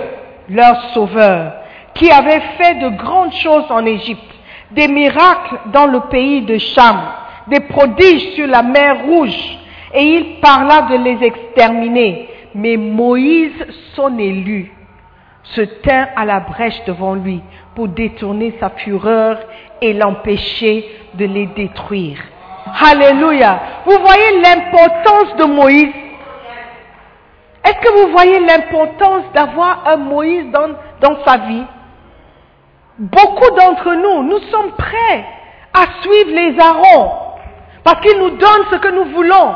[0.51, 1.53] leur sauveur,
[1.95, 4.35] qui avait fait de grandes choses en Égypte,
[4.71, 7.01] des miracles dans le pays de Cham,
[7.49, 9.59] des prodiges sur la mer rouge,
[9.95, 12.29] et il parla de les exterminer.
[12.55, 14.73] Mais Moïse, son élu,
[15.43, 17.43] se tint à la brèche devant lui
[17.79, 19.39] pour détourner sa fureur
[19.81, 22.19] et l'empêcher de les détruire.
[22.85, 23.61] Alléluia.
[23.87, 25.95] Vous voyez l'importance de Moïse?
[27.65, 30.71] Est-ce que vous voyez l'importance d'avoir un Moïse dans,
[31.01, 31.63] dans sa vie?
[32.99, 35.25] Beaucoup d'entre nous, nous sommes prêts
[35.73, 37.13] à suivre les Aarons
[37.85, 39.55] parce qu'ils nous donnent ce que nous voulons.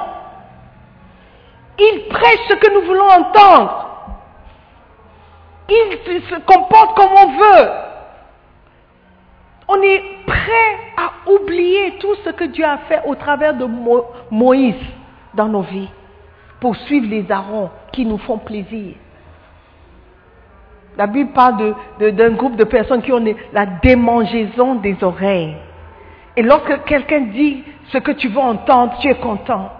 [1.76, 3.88] Ils prêchent ce que nous voulons entendre.
[5.68, 7.70] Ils se- se comportent comme on veut.
[9.74, 14.06] On est prêt à oublier tout ce que Dieu a fait au travers de Mo-
[14.30, 14.74] Moïse
[15.34, 15.88] dans nos vies
[16.60, 18.94] pour suivre les Aarons qui nous font plaisir.
[20.98, 25.56] La Bible parle d'un groupe de personnes qui ont la démangeaison des oreilles.
[26.36, 29.70] Et lorsque quelqu'un dit ce que tu veux entendre, tu es content.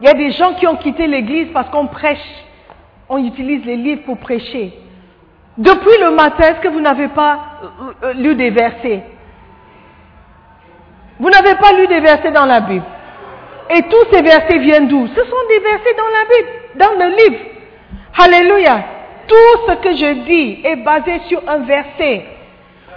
[0.00, 2.18] Il y a des gens qui ont quitté l'église parce qu'on prêche,
[3.08, 4.74] on utilise les livres pour prêcher.
[5.60, 9.02] Depuis le matin, est-ce que vous n'avez pas euh, euh, lu des versets?
[11.18, 12.86] Vous n'avez pas lu des versets dans la Bible.
[13.68, 15.06] Et tous ces versets viennent d'où?
[15.06, 17.44] Ce sont des versets dans la Bible, dans le livre.
[18.18, 18.84] Alléluia.
[19.28, 22.24] Tout ce que je dis est basé sur un verset.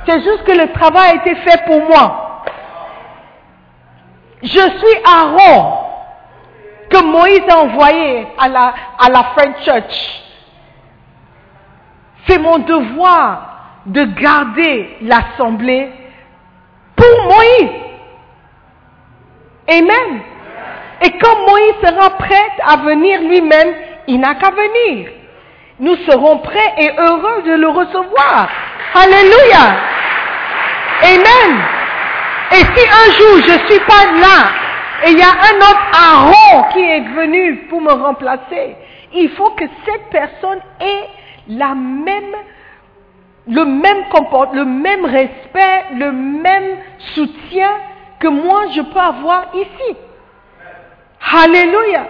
[0.07, 2.43] C'est juste que le travail a été fait pour moi.
[4.41, 5.79] Je suis Aaron
[6.89, 10.22] que Moïse a envoyé à la, à la French Church
[12.27, 13.53] C'est mon devoir
[13.85, 15.91] de garder l'assemblée
[16.95, 17.71] pour Moïse.
[19.69, 20.21] Amen.
[21.01, 23.73] Et quand Moïse sera prêt à venir lui-même,
[24.07, 25.09] il n'a qu'à venir.
[25.79, 28.47] Nous serons prêts et heureux de le recevoir.
[28.93, 29.75] Alléluia.
[31.03, 31.61] Amen.
[32.51, 34.51] Et si un jour je ne suis pas là
[35.05, 38.75] et il y a un autre Aaron qui est venu pour me remplacer,
[39.13, 41.09] il faut que cette personne ait
[41.47, 42.35] la même,
[43.47, 46.77] le même comportement, le même respect, le même
[47.13, 47.71] soutien
[48.19, 49.97] que moi je peux avoir ici.
[51.31, 52.07] Alléluia.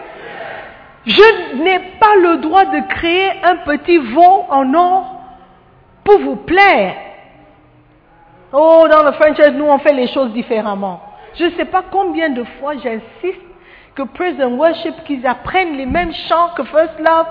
[1.05, 5.19] Je n'ai pas le droit de créer un petit veau en or
[6.03, 6.95] pour vous plaire.
[8.51, 11.01] Oh, dans le franchise, nous on fait les choses différemment.
[11.35, 13.41] Je ne sais pas combien de fois j'insiste
[13.95, 17.27] que Praise Worship, qu'ils apprennent les mêmes chants que First Love,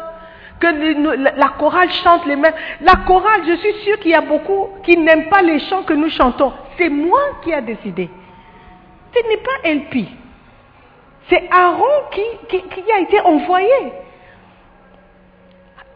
[0.63, 2.55] que la, chorale chante les mêmes.
[2.83, 5.93] La chorale, je suis sûre qu'il y a beaucoup qui n'aiment pas les chants que
[5.93, 6.53] nous chantons.
[6.79, 8.09] C'est moi qui a décidé.
[9.13, 10.07] Ce n'est pas LP.
[11.29, 13.93] C'est Aaron qui, a été envoyé.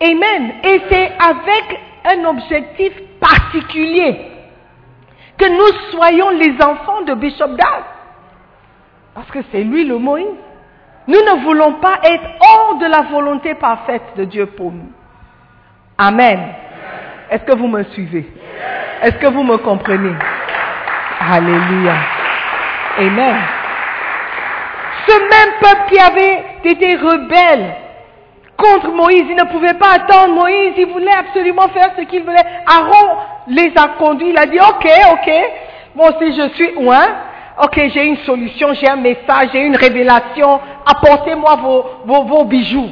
[0.03, 0.55] Amen.
[0.65, 4.33] Et c'est avec un objectif particulier
[5.39, 7.85] que nous soyons les enfants de Bishop Dag.
[9.15, 10.27] Parce que c'est lui le Moïse.
[11.07, 14.91] Nous ne voulons pas être hors de la volonté parfaite de Dieu pour nous.
[15.99, 16.41] Amen.
[17.31, 18.27] Est-ce que vous me suivez?
[19.03, 20.15] Est-ce que vous me comprenez?
[21.21, 21.95] Alléluia.
[22.99, 23.37] Amen.
[25.07, 27.75] Ce même peuple qui avait été rebelle
[28.57, 32.45] contre Moïse, il ne pouvait pas attendre Moïse, il voulait absolument faire ce qu'il voulait.
[32.67, 33.17] Aaron
[33.49, 35.33] les a conduits, il a dit, ok, ok,
[35.95, 37.05] moi aussi je suis loin,
[37.63, 42.91] ok, j'ai une solution, j'ai un message, j'ai une révélation, apportez-moi vos, vos, bijoux.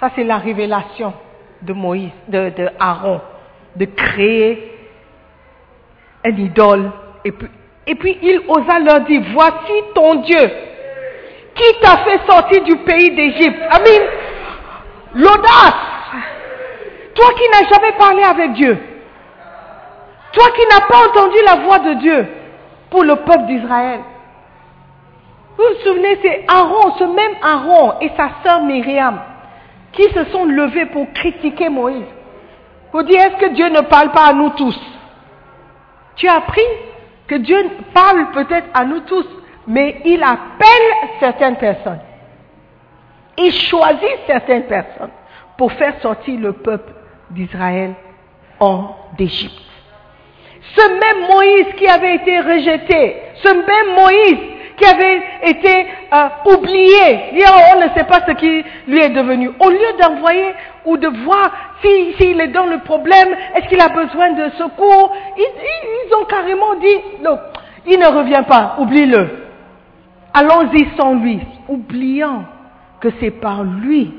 [0.00, 1.12] Ça c'est la révélation
[1.62, 3.20] de Moïse, de, de Aaron,
[3.76, 4.72] de créer
[6.24, 6.90] un idole.
[7.24, 7.48] Et puis,
[7.86, 10.50] et puis il osa leur dire, voici ton Dieu
[11.54, 13.60] qui t'a fait sortir du pays d'Égypte.
[13.70, 14.02] Amen.
[15.14, 15.74] L'audace.
[17.14, 18.76] Toi qui n'as jamais parlé avec Dieu.
[20.32, 22.26] Toi qui n'as pas entendu la voix de Dieu
[22.94, 24.02] pour le peuple d'Israël.
[25.58, 29.20] Vous vous souvenez, c'est Aaron, ce même Aaron et sa sœur Myriam
[29.90, 32.06] qui se sont levés pour critiquer Moïse.
[32.92, 34.80] Vous dire, est-ce que Dieu ne parle pas à nous tous?
[36.14, 36.62] Tu as appris
[37.26, 39.26] que Dieu parle peut-être à nous tous,
[39.66, 42.00] mais il appelle certaines personnes.
[43.36, 45.10] Il choisit certaines personnes
[45.58, 46.92] pour faire sortir le peuple
[47.30, 47.94] d'Israël
[48.60, 49.73] en d'Égypte.
[50.76, 57.32] Ce même Moïse qui avait été rejeté, ce même Moïse qui avait été euh, oublié,
[57.74, 59.50] on ne sait pas ce qui lui est devenu.
[59.60, 60.52] Au lieu d'envoyer
[60.84, 61.50] ou de voir
[61.82, 67.22] s'il est dans le problème, est-ce qu'il a besoin de secours, ils, ont carrément dit,
[67.22, 67.38] non,
[67.86, 69.44] il ne revient pas, oublie-le.
[70.32, 72.44] Allons-y sans lui, oubliant
[73.00, 74.12] que c'est par lui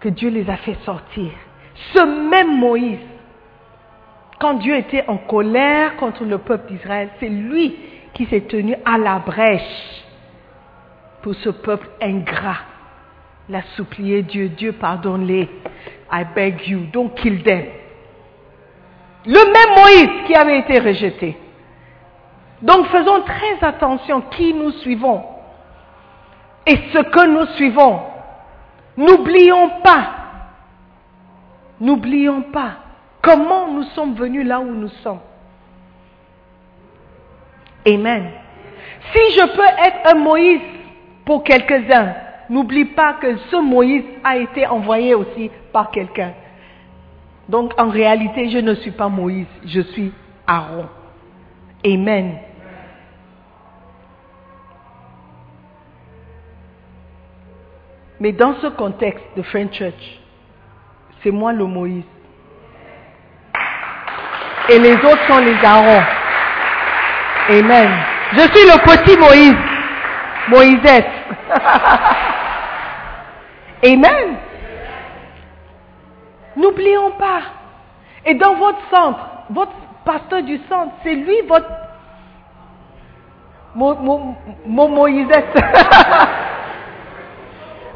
[0.00, 1.30] que Dieu les a fait sortir.
[1.94, 2.98] Ce même Moïse,
[4.44, 7.74] quand Dieu était en colère contre le peuple d'Israël, c'est lui
[8.12, 10.04] qui s'est tenu à la brèche
[11.22, 12.58] pour ce peuple ingrat.
[13.48, 15.48] Il a supplié Dieu, Dieu pardonne-les.
[16.12, 17.64] I beg you, don't kill them.
[19.24, 21.38] Le même Moïse qui avait été rejeté.
[22.60, 25.24] Donc faisons très attention qui nous suivons
[26.66, 27.98] et ce que nous suivons.
[28.98, 30.10] N'oublions pas,
[31.80, 32.83] n'oublions pas
[33.24, 35.20] comment nous sommes venus là où nous sommes?
[37.86, 38.30] Amen.
[39.12, 40.60] Si je peux être un Moïse
[41.24, 42.14] pour quelques-uns,
[42.50, 46.34] n'oublie pas que ce Moïse a été envoyé aussi par quelqu'un.
[47.48, 50.12] Donc en réalité, je ne suis pas Moïse, je suis
[50.46, 50.86] Aaron.
[51.84, 52.38] Amen.
[58.20, 60.20] Mais dans ce contexte de French Church,
[61.22, 62.04] c'est moi le Moïse.
[64.68, 66.02] Et les autres sont les Aaron.
[67.50, 67.90] Amen.
[68.32, 69.56] Je suis le petit Moïse.
[70.48, 71.10] Moïsette.
[73.84, 74.36] Amen.
[76.56, 77.42] N'oublions pas.
[78.24, 79.72] Et dans votre centre, votre
[80.04, 81.66] pasteur du centre, c'est lui votre
[83.74, 83.94] mon.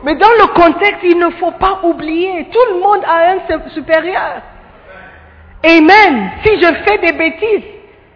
[0.05, 3.39] Mais dans le contexte, il ne faut pas oublier, tout le monde a un
[3.71, 4.43] supérieur.
[5.65, 6.31] Amen.
[6.45, 7.65] Si je fais des bêtises,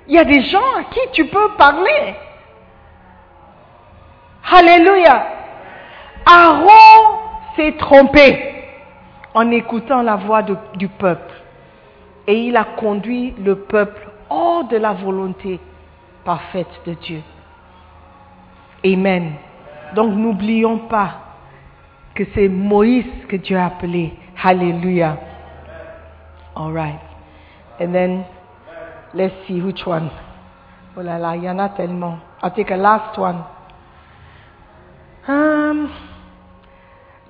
[0.08, 2.14] il y a des gens à qui tu peux parler.
[4.50, 5.26] Alléluia.
[6.26, 7.18] Aaron
[7.56, 8.48] s'est trompé.
[9.34, 11.32] en écoutant la voix du peuple.
[12.26, 15.58] Et il a conduit le peuple hors de la volonté
[16.24, 17.22] parfaite de Dieu.
[18.84, 19.32] Amen.
[19.94, 21.14] Donc n'oublions pas
[22.14, 24.12] que c'est Moïse que Dieu a appelé.
[24.42, 25.16] Hallelujah.
[26.54, 27.11] All right.
[27.80, 28.24] And then
[29.14, 30.10] let's see which one.
[30.96, 32.18] Oh là là, il y en a tellement.
[32.42, 33.44] I'll take a last one.
[35.26, 35.88] Um,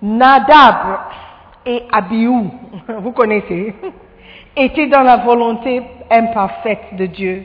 [0.00, 1.00] Nadab
[1.64, 2.50] et Abihu,
[3.00, 3.74] vous connaissez,
[4.56, 7.44] étaient dans la volonté imparfaite de Dieu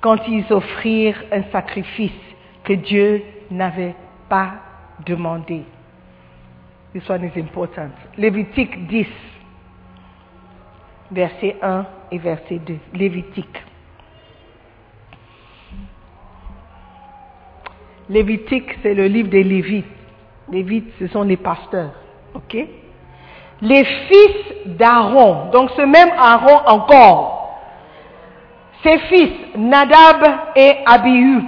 [0.00, 2.12] quand ils offrirent un sacrifice
[2.62, 3.94] que Dieu n'avait
[4.28, 4.52] pas
[5.06, 5.64] demandé.
[6.92, 7.90] This one is important.
[8.18, 9.06] Lévitique 10,
[11.10, 12.76] verset 1 et verset 2.
[12.94, 13.62] Lévitique.
[18.08, 19.86] Lévitique, c'est le livre des Lévites.
[20.50, 21.92] Lévites, ce sont les pasteurs.
[23.62, 27.34] Les fils d'Aaron, donc ce même Aaron encore,
[28.82, 30.22] ses fils, Nadab
[30.56, 31.40] et Abihu,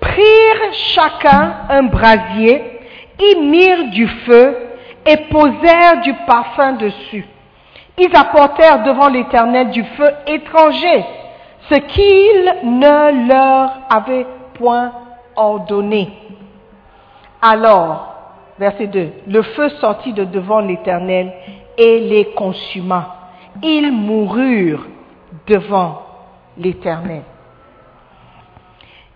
[0.00, 2.62] prirent chacun un brasier,
[3.20, 4.56] y mirent du feu
[5.06, 7.26] et posèrent du parfum dessus.
[7.98, 11.04] Ils apportèrent devant l'Éternel du feu étranger,
[11.68, 14.92] ce qu'il ne leur avait point
[15.36, 16.10] ordonné.
[17.42, 18.14] Alors,
[18.58, 21.32] verset 2, le feu sortit de devant l'Éternel
[21.76, 23.16] et les consuma.
[23.62, 24.86] Ils moururent
[25.46, 26.02] devant
[26.56, 27.22] l'Éternel.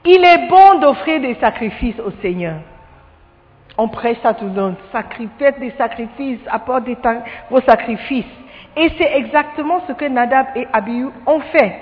[0.05, 2.57] Il est bon d'offrir des sacrifices au Seigneur.
[3.79, 4.77] On prêche ça tout le monde.
[5.39, 6.97] Faites des sacrifices, apportez
[7.51, 8.25] vos sacrifices.
[8.77, 11.75] Et c'est exactement ce que Nadab et Abihu ont fait.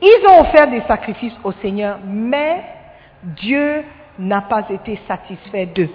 [0.00, 2.64] Ils ont offert des sacrifices au Seigneur, mais
[3.22, 3.84] Dieu
[4.18, 5.90] n'a pas été satisfait d'eux.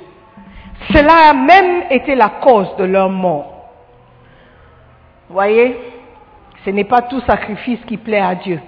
[0.94, 3.70] Cela a même été la cause de leur mort.
[5.30, 5.78] Voyez,
[6.64, 8.62] ce n'est pas tout sacrifice qui plaît à Dieu.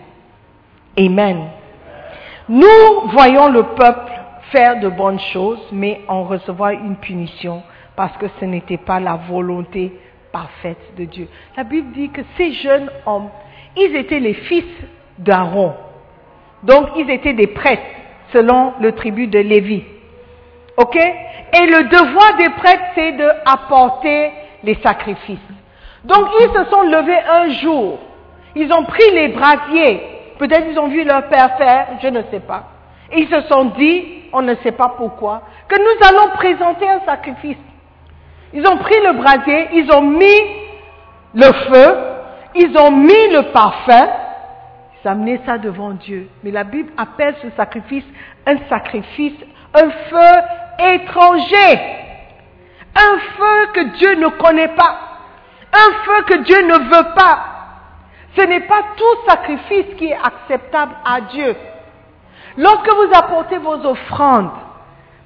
[0.98, 1.46] Amen.
[2.50, 4.12] Nous voyons le peuple
[4.52, 7.62] faire de bonnes choses, mais en recevoir une punition
[7.96, 9.94] parce que ce n'était pas la volonté
[10.32, 11.28] parfaite de Dieu.
[11.58, 13.30] La Bible dit que ces jeunes hommes,
[13.76, 14.66] ils étaient les fils
[15.18, 15.74] d'Aaron.
[16.64, 17.82] Donc, ils étaient des prêtres
[18.34, 19.84] selon le tribu de Lévi.
[20.78, 20.96] OK?
[20.96, 24.32] Et le devoir des prêtres, c'est de apporter
[24.64, 25.40] les sacrifices.
[26.04, 28.00] Donc, ils se sont levés un jour.
[28.56, 30.02] Ils ont pris les brasiers.
[30.38, 32.64] Peut-être ils ont vu leur père faire, je ne sais pas.
[33.12, 37.02] Et ils se sont dit, on ne sait pas pourquoi, que nous allons présenter un
[37.02, 37.58] sacrifice.
[38.54, 40.42] Ils ont pris le brasier, ils ont mis
[41.36, 41.98] le feu,
[42.56, 44.08] ils ont mis le parfum,
[44.94, 46.30] ils ont amené ça devant Dieu.
[46.44, 48.04] Mais la Bible appelle ce sacrifice
[48.46, 49.38] un sacrifice,
[49.74, 51.80] un feu étranger.
[52.96, 54.98] Un feu que Dieu ne connaît pas.
[55.72, 57.40] Un feu que Dieu ne veut pas.
[58.36, 61.56] Ce n'est pas tout sacrifice qui est acceptable à Dieu.
[62.58, 64.52] Lorsque vous apportez vos offrandes,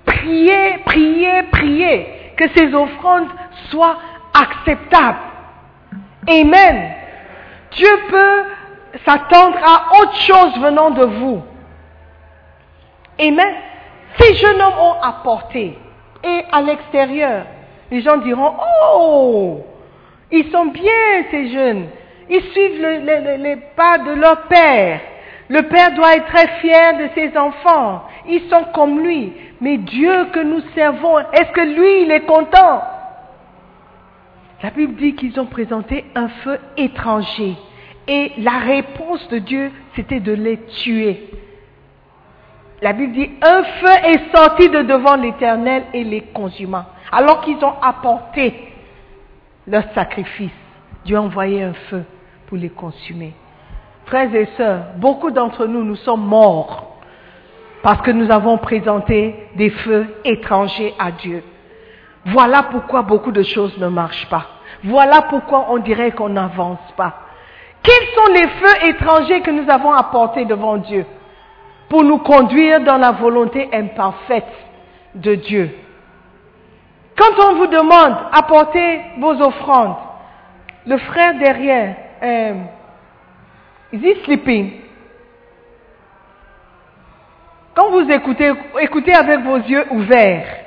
[0.06, 3.28] priez, priez, priez que ces offrandes
[3.70, 3.98] soient
[4.34, 5.20] acceptables.
[6.28, 6.92] Amen.
[7.72, 8.44] Dieu peut
[9.06, 11.42] s'attendre à autre chose venant de vous.
[13.20, 13.54] Amen.
[14.20, 15.78] Ces jeunes hommes ont apporté.
[16.24, 17.46] Et à l'extérieur,
[17.92, 18.54] les gens diront,
[18.96, 19.66] oh,
[20.32, 21.88] ils sont bien ces jeunes.
[22.30, 25.00] Ils suivent le- le- le- les pas de leur père.
[25.50, 28.04] Le père doit être très fier de ses enfants.
[28.28, 29.34] Ils sont comme lui.
[29.62, 32.82] Mais Dieu que nous servons, est-ce que lui, il est content?
[34.62, 37.56] La Bible dit qu'ils ont présenté un feu étranger.
[38.08, 41.30] Et la réponse de Dieu, c'était de les tuer.
[42.82, 46.88] La Bible dit, un feu est sorti de devant l'Éternel et les consuma.
[47.12, 48.54] Alors qu'ils ont apporté
[49.68, 50.52] leur sacrifice,
[51.06, 52.04] Dieu a envoyé un feu
[52.48, 53.34] pour les consumer.
[54.06, 56.93] Frères et sœurs, beaucoup d'entre nous, nous sommes morts
[57.84, 61.44] parce que nous avons présenté des feux étrangers à Dieu.
[62.26, 64.46] Voilà pourquoi beaucoup de choses ne marchent pas.
[64.86, 67.14] Voilà pourquoi on dirait qu'on n'avance pas.
[67.84, 71.06] Quels sont les feux étrangers que nous avons apportés devant Dieu
[71.90, 74.54] pour nous conduire dans la volonté imparfaite
[75.16, 75.70] de Dieu?
[77.18, 79.96] Quand on vous demande apportez vos offrandes,
[80.88, 82.54] le frère derrière, euh,
[83.92, 84.83] is he sleeping?
[87.76, 88.52] Quand vous écoutez,
[88.82, 90.58] écoutez avec vos yeux ouverts.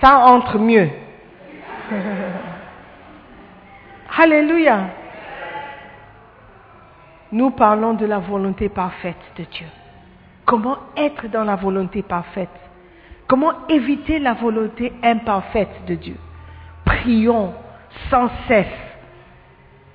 [0.00, 0.88] Ça entre mieux.
[4.16, 4.88] Alléluia.
[7.30, 9.66] Nous parlons de la volonté parfaite de Dieu.
[10.46, 12.48] Comment être dans la volonté parfaite?
[13.26, 16.16] Comment éviter la volonté imparfaite de Dieu?
[16.86, 17.52] Prions
[18.08, 18.66] sans cesse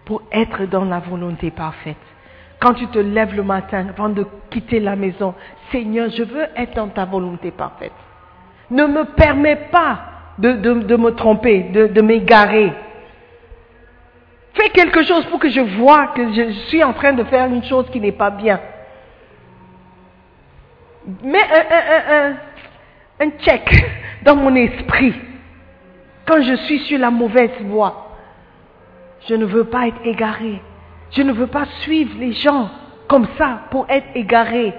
[0.05, 1.97] pour être dans la volonté parfaite.
[2.63, 5.35] Quand tu te lèves le matin avant de quitter la maison,
[5.69, 7.91] Seigneur, je veux être dans ta volonté parfaite.
[8.71, 9.99] Ne me permets pas
[10.37, 12.71] de, me tromper, de, m'égarer.
[14.53, 17.65] Fais quelque chose pour que je vois que je suis en train de faire une
[17.65, 18.61] chose qui n'est pas bien.
[21.21, 23.69] Mets un, un, un, un check
[24.23, 25.13] dans mon esprit
[26.25, 28.15] quand je suis sur la mauvaise voie.
[29.27, 30.61] Je ne veux pas être égaré.
[31.13, 32.69] Je ne veux pas suivre les gens
[33.07, 34.73] comme ça pour être égaré.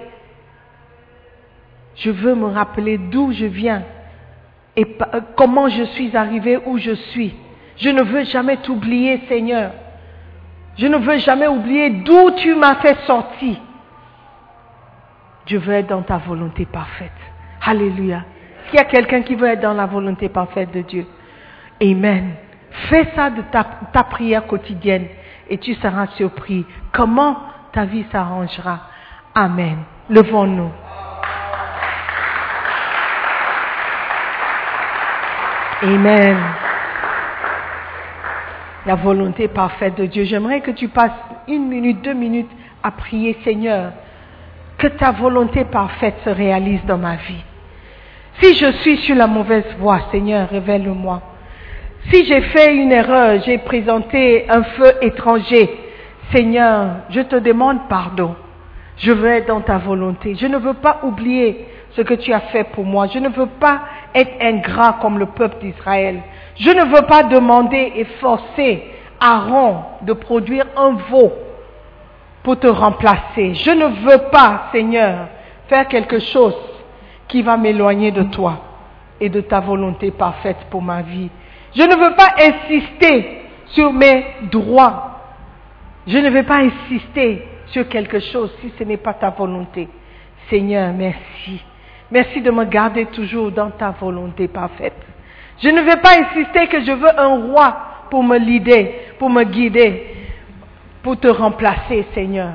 [1.95, 3.83] Je veux me rappeler d'où je viens
[4.75, 7.33] et euh, comment je suis arrivé où je suis.
[7.77, 9.71] Je ne veux jamais t'oublier, Seigneur.
[10.77, 13.55] Je ne veux jamais oublier d'où tu m'as fait sortir.
[15.45, 17.11] Je veux être dans ta volonté parfaite.
[17.65, 18.25] Alléluia.
[18.67, 21.05] Qu'il y a quelqu'un qui veut être dans la volonté parfaite de Dieu?
[21.81, 22.31] Amen.
[22.89, 25.07] Fais ça de ta, ta prière quotidienne
[25.49, 27.37] et tu seras surpris comment
[27.71, 28.79] ta vie s'arrangera?
[29.33, 29.77] Amen.
[30.09, 30.71] Levons-nous.
[35.83, 36.37] Amen.
[38.85, 40.23] La volonté parfaite de Dieu.
[40.23, 41.11] J'aimerais que tu passes
[41.47, 42.51] une minute, deux minutes
[42.83, 43.91] à prier, Seigneur,
[44.77, 47.43] que ta volonté parfaite se réalise dans ma vie.
[48.41, 51.21] Si je suis sur la mauvaise voie, Seigneur, révèle-moi.
[52.11, 55.69] Si j'ai fait une erreur, j'ai présenté un feu étranger,
[56.31, 58.35] Seigneur, je te demande pardon.
[58.97, 60.35] Je veux être dans ta volonté.
[60.35, 63.07] Je ne veux pas oublier ce que tu as fait pour moi.
[63.07, 63.81] Je ne veux pas
[64.13, 66.21] être ingrat comme le peuple d'Israël.
[66.55, 68.83] Je ne veux pas demander et forcer
[69.19, 71.33] Aaron de produire un veau
[72.43, 73.55] pour te remplacer.
[73.55, 75.27] Je ne veux pas, Seigneur,
[75.67, 76.55] faire quelque chose
[77.27, 78.59] qui va m'éloigner de toi
[79.19, 81.29] et de ta volonté parfaite pour ma vie.
[81.75, 85.11] Je ne veux pas insister sur mes droits.
[86.07, 89.87] Je ne veux pas insister sur quelque chose si ce n'est pas ta volonté.
[90.49, 91.61] Seigneur, merci.
[92.11, 94.95] Merci de me garder toujours dans ta volonté parfaite.
[95.61, 97.77] Je ne vais pas insister que je veux un roi
[98.09, 100.03] pour me guider, pour me guider,
[101.01, 102.51] pour te remplacer, Seigneur.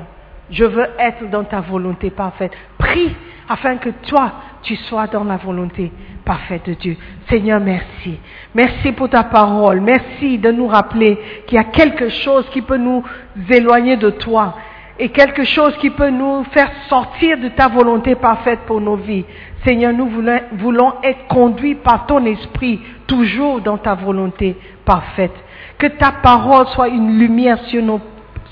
[0.49, 2.53] Je veux être dans ta volonté parfaite.
[2.77, 3.15] Prie
[3.49, 4.31] afin que toi,
[4.63, 5.91] tu sois dans la volonté
[6.25, 6.97] parfaite de Dieu.
[7.29, 8.17] Seigneur, merci.
[8.53, 9.81] Merci pour ta parole.
[9.81, 13.03] Merci de nous rappeler qu'il y a quelque chose qui peut nous
[13.49, 14.55] éloigner de toi
[14.99, 19.25] et quelque chose qui peut nous faire sortir de ta volonté parfaite pour nos vies.
[19.65, 20.07] Seigneur, nous
[20.53, 24.55] voulons, être conduits par ton esprit, toujours dans ta volonté
[24.85, 25.33] parfaite.
[25.77, 27.99] Que ta parole soit une lumière sur nos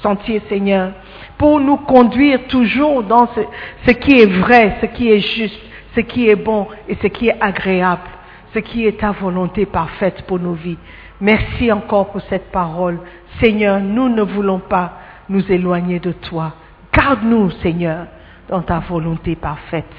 [0.01, 0.93] sentiers, Seigneur,
[1.37, 3.27] pour nous conduire toujours dans
[3.85, 5.59] ce, qui est vrai, ce qui est juste,
[5.99, 8.07] ce qui est bon et ce qui est agréable,
[8.53, 10.77] ce qui est ta volonté parfaite pour nos vies.
[11.19, 12.99] Merci encore pour cette parole.
[13.41, 14.93] Seigneur, nous ne voulons pas
[15.27, 16.53] nous éloigner de toi.
[16.93, 18.05] Garde-nous, Seigneur,
[18.47, 19.91] dans ta volonté parfaite.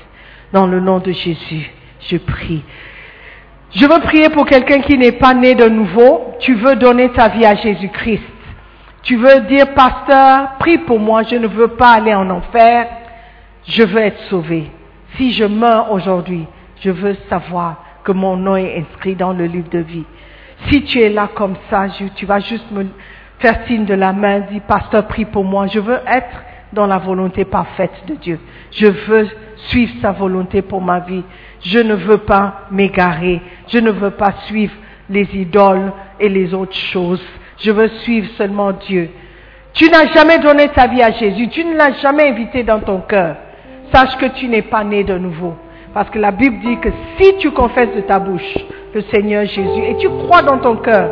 [0.55, 1.71] Dans le nom de Jésus,
[2.09, 2.65] je prie.
[3.73, 6.35] Je veux prier pour quelqu'un qui n'est pas né de nouveau.
[6.41, 8.25] Tu veux donner ta vie à Jésus-Christ.
[9.03, 12.87] Tu veux dire, pasteur, prie pour moi, je ne veux pas aller en enfer.
[13.67, 14.71] Je veux être sauvé.
[15.17, 16.47] Si je meurs aujourd'hui,
[16.81, 20.05] je veux savoir que mon nom est inscrit dans le livre de vie.
[20.69, 22.87] Si tu es là comme ça, tu vas juste me
[23.39, 25.67] faire signe de la main, dis, pasteur, prie pour moi.
[25.67, 26.37] Je veux être
[26.73, 28.39] dans la volonté parfaite de Dieu.
[28.71, 29.29] Je veux
[29.69, 31.25] suivre sa volonté pour ma vie.
[31.63, 33.41] Je ne veux pas m'égarer.
[33.69, 34.75] Je ne veux pas suivre
[35.09, 37.25] les idoles et les autres choses.
[37.59, 39.11] Je veux suivre seulement Dieu.
[39.73, 41.49] Tu n'as jamais donné ta vie à Jésus.
[41.49, 43.37] Tu ne l'as jamais invité dans ton cœur.
[43.93, 45.55] Sache que tu n'es pas né de nouveau.
[45.93, 46.89] Parce que la Bible dit que
[47.19, 48.57] si tu confesses de ta bouche
[48.95, 51.11] le Seigneur Jésus et tu crois dans ton cœur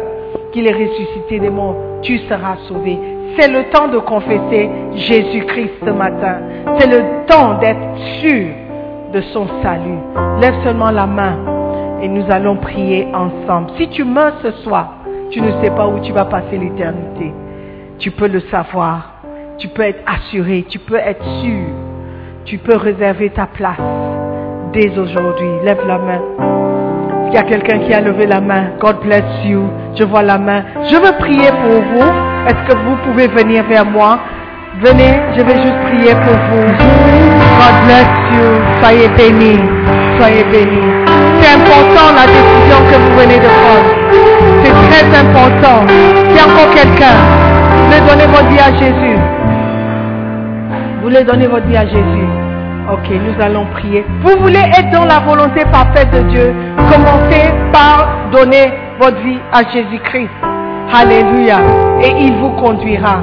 [0.53, 2.99] qu'il est ressuscité des morts, tu seras sauvé.
[3.37, 6.39] C'est le temps de confesser Jésus-Christ ce matin.
[6.79, 8.47] C'est le temps d'être sûr
[9.13, 9.99] de son salut.
[10.41, 11.39] Lève seulement la main
[12.01, 13.71] et nous allons prier ensemble.
[13.77, 14.95] Si tu meurs ce soir,
[15.31, 17.33] tu ne sais pas où tu vas passer l'éternité.
[17.99, 19.15] Tu peux le savoir.
[19.59, 20.65] Tu peux être assuré.
[20.69, 21.88] Tu peux être sûr.
[22.49, 23.77] Tu peux réserver ta place
[24.73, 25.49] dès aujourd'hui.
[25.65, 26.21] Lève la main.
[27.27, 28.71] Il y a quelqu'un qui a levé la main.
[28.81, 29.69] God bless you.
[29.95, 30.63] Je vois la main.
[30.91, 32.11] Je veux prier pour vous.
[32.47, 34.21] Est-ce que vous pouvez venir vers moi?
[34.83, 36.69] Venez, je vais juste prier pour vous.
[37.61, 38.47] God bless you.
[38.81, 39.61] Soyez bénis.
[40.19, 41.05] Soyez bénis.
[41.43, 43.91] C'est important la décision que vous venez de prendre.
[44.65, 45.85] C'est très important.
[45.85, 47.19] A encore quelqu'un.
[47.77, 49.19] Vous voulez donner votre vie à Jésus?
[50.97, 52.28] Vous voulez donner votre vie à Jésus?
[52.91, 54.03] Ok, nous allons prier.
[54.23, 56.55] Vous voulez être dans la volonté parfaite de Dieu.
[56.91, 60.31] Commencez par donner votre vie à Jésus-Christ.
[60.95, 61.59] Alléluia.
[62.03, 63.23] Et il vous conduira.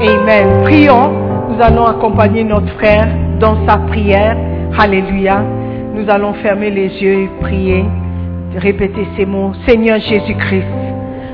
[0.00, 0.62] Amen.
[0.64, 1.12] Prions.
[1.48, 3.06] Nous allons accompagner notre frère
[3.38, 4.36] dans sa prière.
[4.76, 5.44] Alléluia.
[5.94, 7.84] Nous allons fermer les yeux et prier.
[8.56, 9.52] Répéter ces mots.
[9.66, 10.66] Seigneur Jésus-Christ,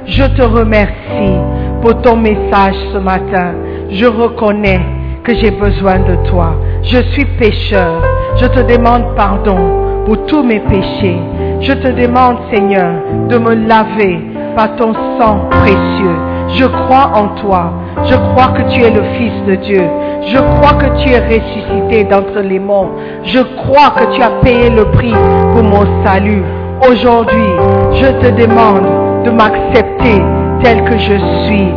[0.06, 1.32] je te remercie
[1.80, 3.54] pour ton message ce matin.
[3.90, 4.80] Je reconnais
[5.24, 6.54] que j'ai besoin de toi.
[6.82, 8.02] Je suis pécheur.
[8.36, 9.58] Je te demande pardon
[10.06, 11.18] pour tous mes péchés.
[11.60, 12.92] Je te demande, Seigneur,
[13.28, 14.18] de me laver
[14.56, 16.16] par ton sang précieux.
[16.48, 17.72] Je crois en toi.
[18.04, 19.84] Je crois que tu es le Fils de Dieu.
[20.26, 22.90] Je crois que tu es ressuscité d'entre les morts.
[23.24, 25.14] Je crois que tu as payé le prix
[25.52, 26.42] pour mon salut.
[26.88, 27.50] Aujourd'hui,
[27.92, 30.22] je te demande de m'accepter
[30.62, 31.68] tel que je suis.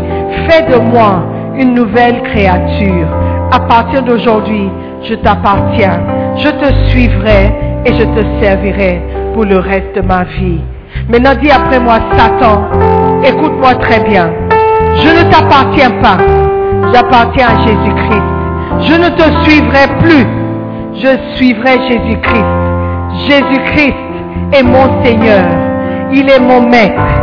[0.48, 1.24] Fais de moi
[1.58, 3.08] une nouvelle créature.
[3.54, 4.68] À partir d'aujourd'hui,
[5.04, 6.02] je t'appartiens.
[6.38, 7.54] Je te suivrai
[7.86, 9.00] et je te servirai
[9.36, 10.60] pour le reste de ma vie.
[11.08, 12.64] Maintenant, dis après moi, Satan,
[13.24, 14.32] écoute-moi très bien.
[14.96, 16.18] Je ne t'appartiens pas.
[16.96, 18.24] J'appartiens à Jésus-Christ.
[18.88, 20.26] Je ne te suivrai plus.
[20.96, 22.46] Je suivrai Jésus-Christ.
[23.30, 23.96] Jésus-Christ
[24.52, 25.46] est mon Seigneur.
[26.12, 27.23] Il est mon maître.